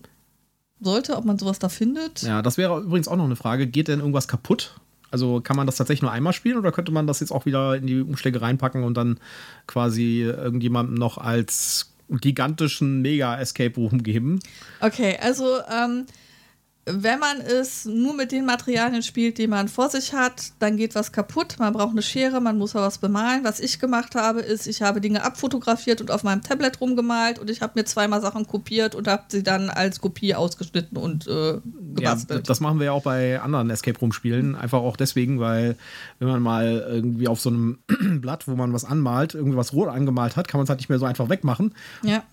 [0.79, 2.21] sollte, ob man sowas da findet.
[2.21, 3.67] Ja, das wäre übrigens auch noch eine Frage.
[3.67, 4.75] Geht denn irgendwas kaputt?
[5.09, 7.75] Also kann man das tatsächlich nur einmal spielen oder könnte man das jetzt auch wieder
[7.75, 9.19] in die Umschläge reinpacken und dann
[9.65, 14.39] quasi irgendjemandem noch als gigantischen Mega-Escape Room geben?
[14.81, 16.05] Okay, also ähm,
[16.89, 20.95] wenn man es nur mit den Materialien spielt, die man vor sich hat, dann geht
[20.95, 21.57] was kaputt.
[21.59, 23.43] Man braucht eine Schere, man muss was bemalen.
[23.43, 27.49] Was ich gemacht habe, ist, ich habe Dinge abfotografiert und auf meinem Tablet rumgemalt und
[27.49, 31.59] ich habe mir zweimal Sachen kopiert und habe sie dann als Kopie ausgeschnitten und äh,
[31.93, 32.39] gebastelt.
[32.39, 34.55] Ja, das machen wir ja auch bei anderen Escape Room Spielen.
[34.55, 35.75] Einfach auch deswegen, weil
[36.19, 37.79] wenn man mal irgendwie auf so einem
[38.21, 40.89] Blatt, wo man was anmalt, irgendwie was rot angemalt hat, kann man es halt nicht
[40.89, 41.73] mehr so einfach wegmachen.
[42.01, 42.23] Ja.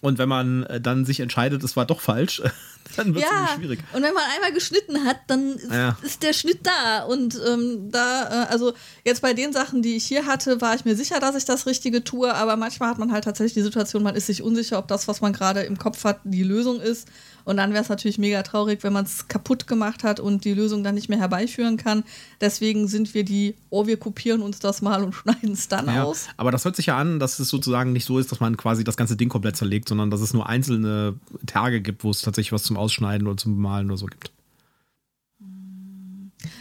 [0.00, 2.42] Und wenn man äh, dann sich entscheidet, es war doch falsch,
[2.96, 3.80] dann wird es ja, schwierig.
[3.92, 5.96] Und wenn man einmal geschnitten hat, dann ist, ja.
[6.02, 7.04] ist der Schnitt da.
[7.04, 8.72] Und ähm, da, äh, also
[9.04, 11.66] jetzt bei den Sachen, die ich hier hatte, war ich mir sicher, dass ich das
[11.66, 12.34] Richtige tue.
[12.34, 15.20] Aber manchmal hat man halt tatsächlich die Situation, man ist sich unsicher, ob das, was
[15.20, 17.08] man gerade im Kopf hat, die Lösung ist.
[17.48, 20.52] Und dann wäre es natürlich mega traurig, wenn man es kaputt gemacht hat und die
[20.52, 22.04] Lösung dann nicht mehr herbeiführen kann.
[22.42, 26.04] Deswegen sind wir die, oh, wir kopieren uns das mal und schneiden es dann ja,
[26.04, 26.26] aus.
[26.36, 28.84] Aber das hört sich ja an, dass es sozusagen nicht so ist, dass man quasi
[28.84, 31.14] das ganze Ding komplett zerlegt, sondern dass es nur einzelne
[31.46, 34.32] Tage gibt, wo es tatsächlich was zum Ausschneiden oder zum Malen oder so gibt.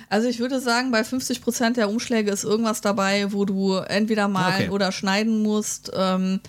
[0.09, 4.28] Also ich würde sagen, bei 50 Prozent der Umschläge ist irgendwas dabei, wo du entweder
[4.28, 4.70] malen okay.
[4.70, 5.91] oder schneiden musst.
[5.93, 6.39] Ähm,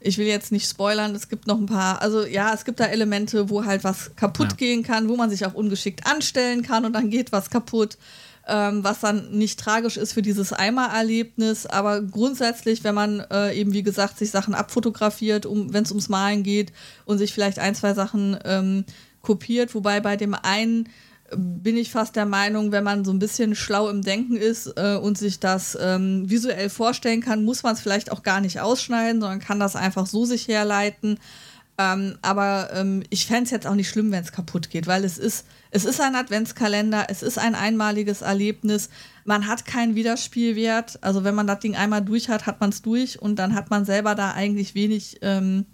[0.00, 2.86] ich will jetzt nicht spoilern, es gibt noch ein paar, also ja, es gibt da
[2.86, 4.56] Elemente, wo halt was kaputt ja.
[4.56, 7.98] gehen kann, wo man sich auch ungeschickt anstellen kann und dann geht was kaputt,
[8.48, 13.74] ähm, was dann nicht tragisch ist für dieses Eimererlebnis, aber grundsätzlich, wenn man äh, eben,
[13.74, 16.72] wie gesagt, sich Sachen abfotografiert, um, wenn es ums Malen geht
[17.04, 18.84] und sich vielleicht ein, zwei Sachen ähm,
[19.22, 20.88] kopiert, wobei bei dem einen
[21.36, 24.96] bin ich fast der Meinung, wenn man so ein bisschen schlau im Denken ist äh,
[24.96, 29.20] und sich das ähm, visuell vorstellen kann, muss man es vielleicht auch gar nicht ausschneiden,
[29.20, 31.18] sondern kann das einfach so sich herleiten.
[31.78, 35.04] Ähm, aber ähm, ich fände es jetzt auch nicht schlimm, wenn es kaputt geht, weil
[35.04, 38.90] es ist, es ist ein Adventskalender, es ist ein einmaliges Erlebnis.
[39.24, 41.02] Man hat keinen Wiederspielwert.
[41.02, 43.70] Also wenn man das Ding einmal durch hat, hat man es durch und dann hat
[43.70, 45.64] man selber da eigentlich wenig ähm,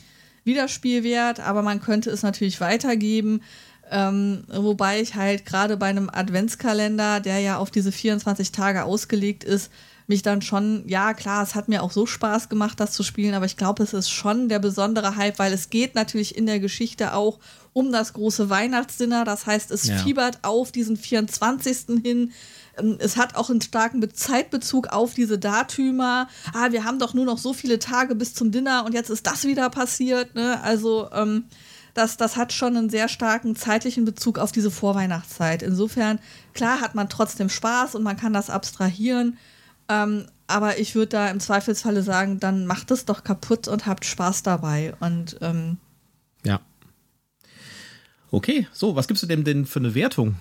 [0.46, 3.42] Wiederspielwert, aber man könnte es natürlich weitergeben.
[3.90, 9.44] Ähm, wobei ich halt gerade bei einem Adventskalender, der ja auf diese 24 Tage ausgelegt
[9.44, 9.70] ist,
[10.06, 13.34] mich dann schon, ja klar, es hat mir auch so Spaß gemacht, das zu spielen,
[13.34, 16.60] aber ich glaube, es ist schon der besondere Hype, weil es geht natürlich in der
[16.60, 17.38] Geschichte auch
[17.72, 19.24] um das große Weihnachtsdinner.
[19.24, 19.98] Das heißt, es ja.
[19.98, 22.02] fiebert auf diesen 24.
[22.02, 22.32] hin.
[22.78, 26.28] Ähm, es hat auch einen starken Zeitbezug auf diese Datümer.
[26.54, 29.26] Ah, wir haben doch nur noch so viele Tage bis zum Dinner und jetzt ist
[29.26, 30.34] das wieder passiert.
[30.34, 30.60] Ne?
[30.62, 31.44] Also, ähm,
[31.94, 35.62] das, das hat schon einen sehr starken zeitlichen Bezug auf diese Vorweihnachtszeit.
[35.62, 36.18] Insofern,
[36.52, 39.38] klar hat man trotzdem Spaß und man kann das abstrahieren.
[39.88, 44.04] Ähm, aber ich würde da im Zweifelsfalle sagen, dann macht es doch kaputt und habt
[44.04, 44.94] Spaß dabei.
[45.00, 45.78] Und ähm,
[46.44, 46.60] ja.
[48.30, 50.36] Okay, so, was gibst du dem denn für eine Wertung?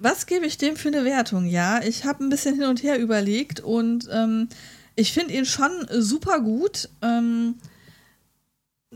[0.00, 1.46] Was gebe ich dem für eine Wertung?
[1.46, 4.48] Ja, ich habe ein bisschen hin und her überlegt und ähm,
[4.96, 6.88] ich finde ihn schon super gut.
[7.02, 7.56] Ähm,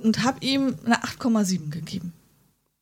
[0.02, 2.12] und habe ihm eine 8,7 gegeben.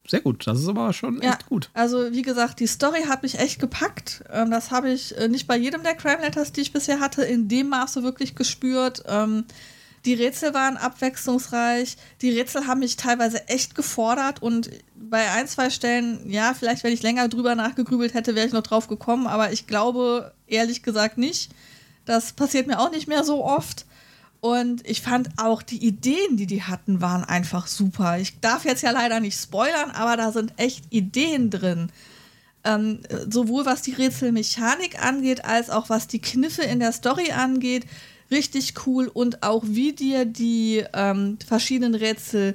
[0.09, 1.71] Sehr gut, das ist aber schon ja, echt gut.
[1.75, 4.23] Also, wie gesagt, die Story hat mich echt gepackt.
[4.33, 7.23] Ähm, das habe ich äh, nicht bei jedem der Crime Letters, die ich bisher hatte,
[7.23, 9.03] in dem Maße wirklich gespürt.
[9.07, 9.45] Ähm,
[10.07, 11.97] die Rätsel waren abwechslungsreich.
[12.23, 16.93] Die Rätsel haben mich teilweise echt gefordert und bei ein, zwei Stellen, ja, vielleicht, wenn
[16.93, 21.19] ich länger drüber nachgegrübelt hätte, wäre ich noch drauf gekommen, aber ich glaube ehrlich gesagt
[21.19, 21.51] nicht.
[22.05, 23.85] Das passiert mir auch nicht mehr so oft.
[24.47, 28.21] Und ich fand auch die Ideen, die die hatten, waren einfach super.
[28.21, 31.91] Ich darf jetzt ja leider nicht spoilern, aber da sind echt Ideen drin.
[32.63, 37.87] Ähm, sowohl was die Rätselmechanik angeht, als auch was die Kniffe in der Story angeht.
[38.31, 39.09] Richtig cool.
[39.13, 42.55] Und auch wie dir die ähm, verschiedenen Rätsel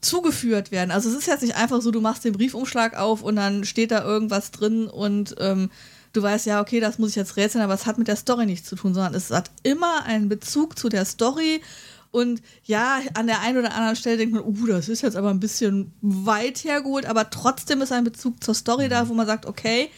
[0.00, 0.90] zugeführt werden.
[0.90, 3.92] Also es ist jetzt nicht einfach so, du machst den Briefumschlag auf und dann steht
[3.92, 5.70] da irgendwas drin und ähm,
[6.18, 8.44] du weißt ja, okay, das muss ich jetzt rätseln, aber es hat mit der Story
[8.44, 11.62] nichts zu tun, sondern es hat immer einen Bezug zu der Story.
[12.10, 15.30] Und ja, an der einen oder anderen Stelle denkt man, uh, das ist jetzt aber
[15.30, 19.46] ein bisschen weit hergeholt, aber trotzdem ist ein Bezug zur Story da, wo man sagt,
[19.46, 19.90] okay,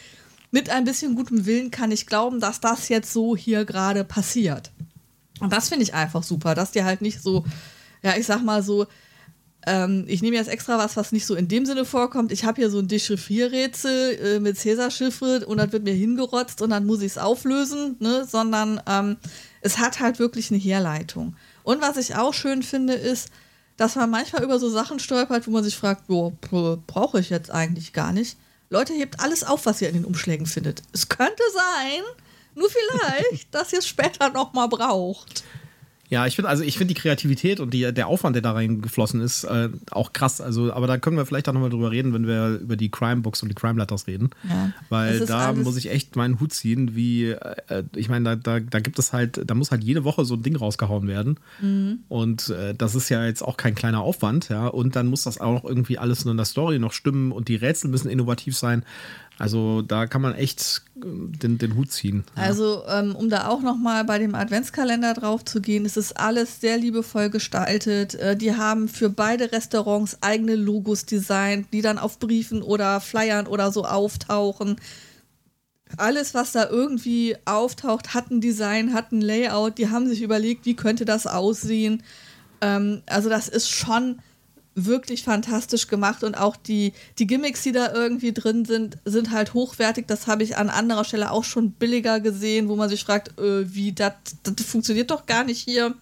[0.50, 4.72] mit ein bisschen gutem Willen kann ich glauben, dass das jetzt so hier gerade passiert.
[5.38, 7.44] Und das finde ich einfach super, dass dir halt nicht so,
[8.02, 8.86] ja, ich sag mal so,
[9.66, 12.32] ähm, ich nehme jetzt extra was, was nicht so in dem Sinne vorkommt.
[12.32, 16.70] Ich habe hier so ein Dechiffrierrätsel äh, mit Cäsar-Chiffre und das wird mir hingerotzt und
[16.70, 18.26] dann muss ich es auflösen, ne?
[18.28, 19.16] sondern ähm,
[19.60, 21.36] es hat halt wirklich eine Herleitung.
[21.62, 23.28] Und was ich auch schön finde, ist,
[23.76, 27.92] dass man manchmal über so Sachen stolpert, wo man sich fragt, brauche ich jetzt eigentlich
[27.92, 28.36] gar nicht.
[28.70, 30.82] Leute, hebt alles auf, was ihr in den Umschlägen findet.
[30.92, 32.02] Es könnte sein,
[32.54, 35.44] nur vielleicht, dass ihr es später nochmal braucht.
[36.10, 39.20] Ja, ich finde also ich finde die Kreativität und die, der Aufwand, der da reingeflossen
[39.20, 40.40] ist, äh, auch krass.
[40.40, 43.20] Also, aber da können wir vielleicht auch nochmal drüber reden, wenn wir über die Crime
[43.22, 44.30] Books und die Crime Letters reden.
[44.48, 48.58] Ja, Weil da muss ich echt meinen Hut ziehen, wie, äh, ich meine, da, da,
[48.58, 51.38] da gibt es halt, da muss halt jede Woche so ein Ding rausgehauen werden.
[51.60, 52.00] Mhm.
[52.08, 54.66] Und äh, das ist ja jetzt auch kein kleiner Aufwand, ja.
[54.66, 57.54] Und dann muss das auch noch irgendwie alles in der Story noch stimmen und die
[57.56, 58.84] Rätsel müssen innovativ sein.
[59.40, 62.24] Also da kann man echt äh, den, den Hut ziehen.
[62.36, 62.42] Ja.
[62.42, 66.12] Also ähm, um da auch noch mal bei dem Adventskalender drauf zu gehen, ist es
[66.12, 68.14] alles sehr liebevoll gestaltet.
[68.16, 73.46] Äh, die haben für beide Restaurants eigene Logos designt, die dann auf Briefen oder Flyern
[73.46, 74.76] oder so auftauchen.
[75.96, 79.78] Alles, was da irgendwie auftaucht, hat ein Design, hat ein Layout.
[79.78, 82.02] Die haben sich überlegt, wie könnte das aussehen.
[82.60, 84.20] Ähm, also das ist schon
[84.74, 89.54] wirklich fantastisch gemacht und auch die, die Gimmicks, die da irgendwie drin sind, sind halt
[89.54, 90.06] hochwertig.
[90.06, 93.74] Das habe ich an anderer Stelle auch schon billiger gesehen, wo man sich fragt, äh,
[93.74, 94.12] wie, das
[94.66, 95.94] funktioniert doch gar nicht hier.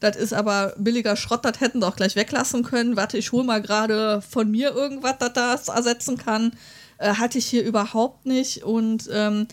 [0.00, 2.96] Das ist aber billiger Schrott, das hätten sie auch gleich weglassen können.
[2.96, 6.52] Warte, ich hole mal gerade von mir irgendwas, das das ersetzen kann.
[6.98, 9.46] Äh, hatte ich hier überhaupt nicht und ähm,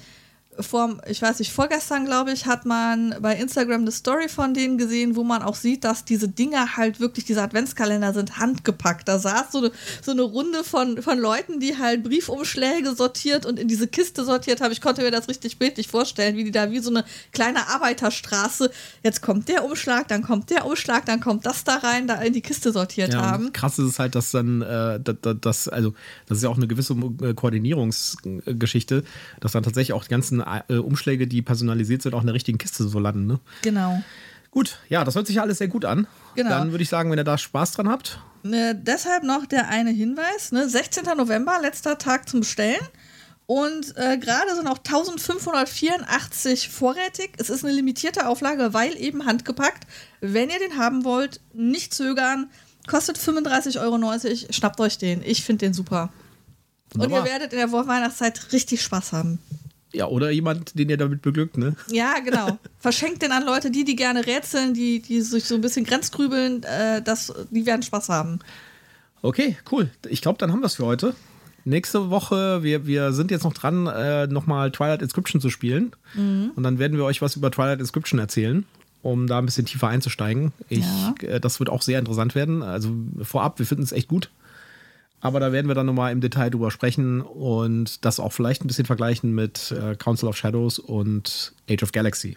[0.60, 4.78] vor, ich weiß nicht, vorgestern, glaube ich, hat man bei Instagram eine Story von denen
[4.78, 9.08] gesehen, wo man auch sieht, dass diese Dinger halt wirklich, diese Adventskalender sind handgepackt.
[9.08, 13.60] Da saß so eine, so eine Runde von, von Leuten, die halt Briefumschläge sortiert und
[13.60, 14.72] in diese Kiste sortiert haben.
[14.72, 18.72] Ich konnte mir das richtig bildlich vorstellen, wie die da wie so eine kleine Arbeiterstraße,
[19.04, 22.34] jetzt kommt der Umschlag, dann kommt der Umschlag, dann kommt das da rein, da in
[22.34, 23.54] die Kiste sortiert ja, haben.
[23.54, 25.00] Krass ist es halt, dass dann, äh,
[25.42, 25.94] das, also,
[26.28, 29.04] das ist ja auch eine gewisse äh, Koordinierungsgeschichte,
[29.40, 32.58] dass dann tatsächlich auch die ganzen äh, Umschläge, die personalisiert sind, auch in der richtigen
[32.58, 33.28] Kiste so landen.
[33.28, 33.40] Ne?
[33.62, 34.02] Genau.
[34.52, 36.08] Gut, ja, das hört sich ja alles sehr gut an.
[36.36, 36.50] Genau.
[36.50, 38.20] Dann würde ich sagen, wenn ihr da Spaß dran habt.
[38.44, 41.04] Ne, deshalb noch der eine Hinweis: ne, 16.
[41.18, 42.82] November, letzter Tag zum Bestellen.
[43.46, 47.32] Und äh, gerade sind auch 1584 vorrätig.
[47.38, 49.88] Es ist eine limitierte Auflage, weil eben handgepackt.
[50.20, 52.50] Wenn ihr den haben wollt, nicht zögern.
[52.88, 54.54] Kostet 35,90 Euro.
[54.54, 55.22] Schnappt euch den.
[55.24, 56.12] Ich finde den super.
[56.94, 57.22] Wunderbar.
[57.22, 59.40] Und ihr werdet in der Weihnachtszeit richtig Spaß haben.
[59.94, 61.76] Ja, oder jemand, den ihr damit beglückt, ne?
[61.90, 62.58] Ja, genau.
[62.80, 66.64] Verschenkt den an Leute, die, die gerne rätseln, die, die sich so ein bisschen grenzgrübeln,
[66.64, 68.40] äh, das, die werden Spaß haben.
[69.22, 69.90] Okay, cool.
[70.10, 71.16] Ich glaube, dann haben wir es für heute.
[71.64, 75.92] Nächste Woche, wir, wir sind jetzt noch dran, äh, nochmal Twilight Inscription zu spielen.
[76.14, 76.52] Mhm.
[76.56, 78.66] Und dann werden wir euch was über Twilight Inscription erzählen,
[79.02, 80.54] um da ein bisschen tiefer einzusteigen.
[80.70, 81.14] Ich, ja.
[81.22, 82.62] äh, das wird auch sehr interessant werden.
[82.62, 84.30] Also vorab, wir finden es echt gut.
[85.20, 88.68] Aber da werden wir dann nochmal im Detail drüber sprechen und das auch vielleicht ein
[88.68, 92.36] bisschen vergleichen mit äh, Council of Shadows und Age of Galaxy.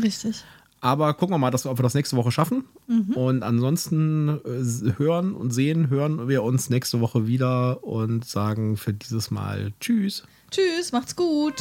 [0.00, 0.42] Richtig.
[0.80, 2.64] Aber gucken wir mal, dass wir, ob wir das nächste Woche schaffen.
[2.88, 3.12] Mhm.
[3.14, 8.92] Und ansonsten äh, hören und sehen, hören wir uns nächste Woche wieder und sagen für
[8.92, 10.24] dieses Mal Tschüss.
[10.50, 11.54] Tschüss, macht's gut.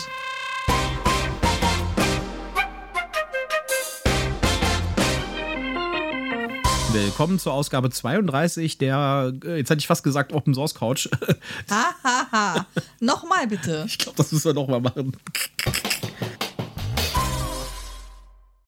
[6.93, 11.07] Willkommen zur Ausgabe 32 der, äh, jetzt hätte ich fast gesagt, Open Source Couch.
[11.69, 11.91] Hahaha.
[12.03, 12.65] Ha, ha.
[12.99, 13.85] Nochmal bitte.
[13.87, 15.15] Ich glaube, das müssen wir nochmal machen.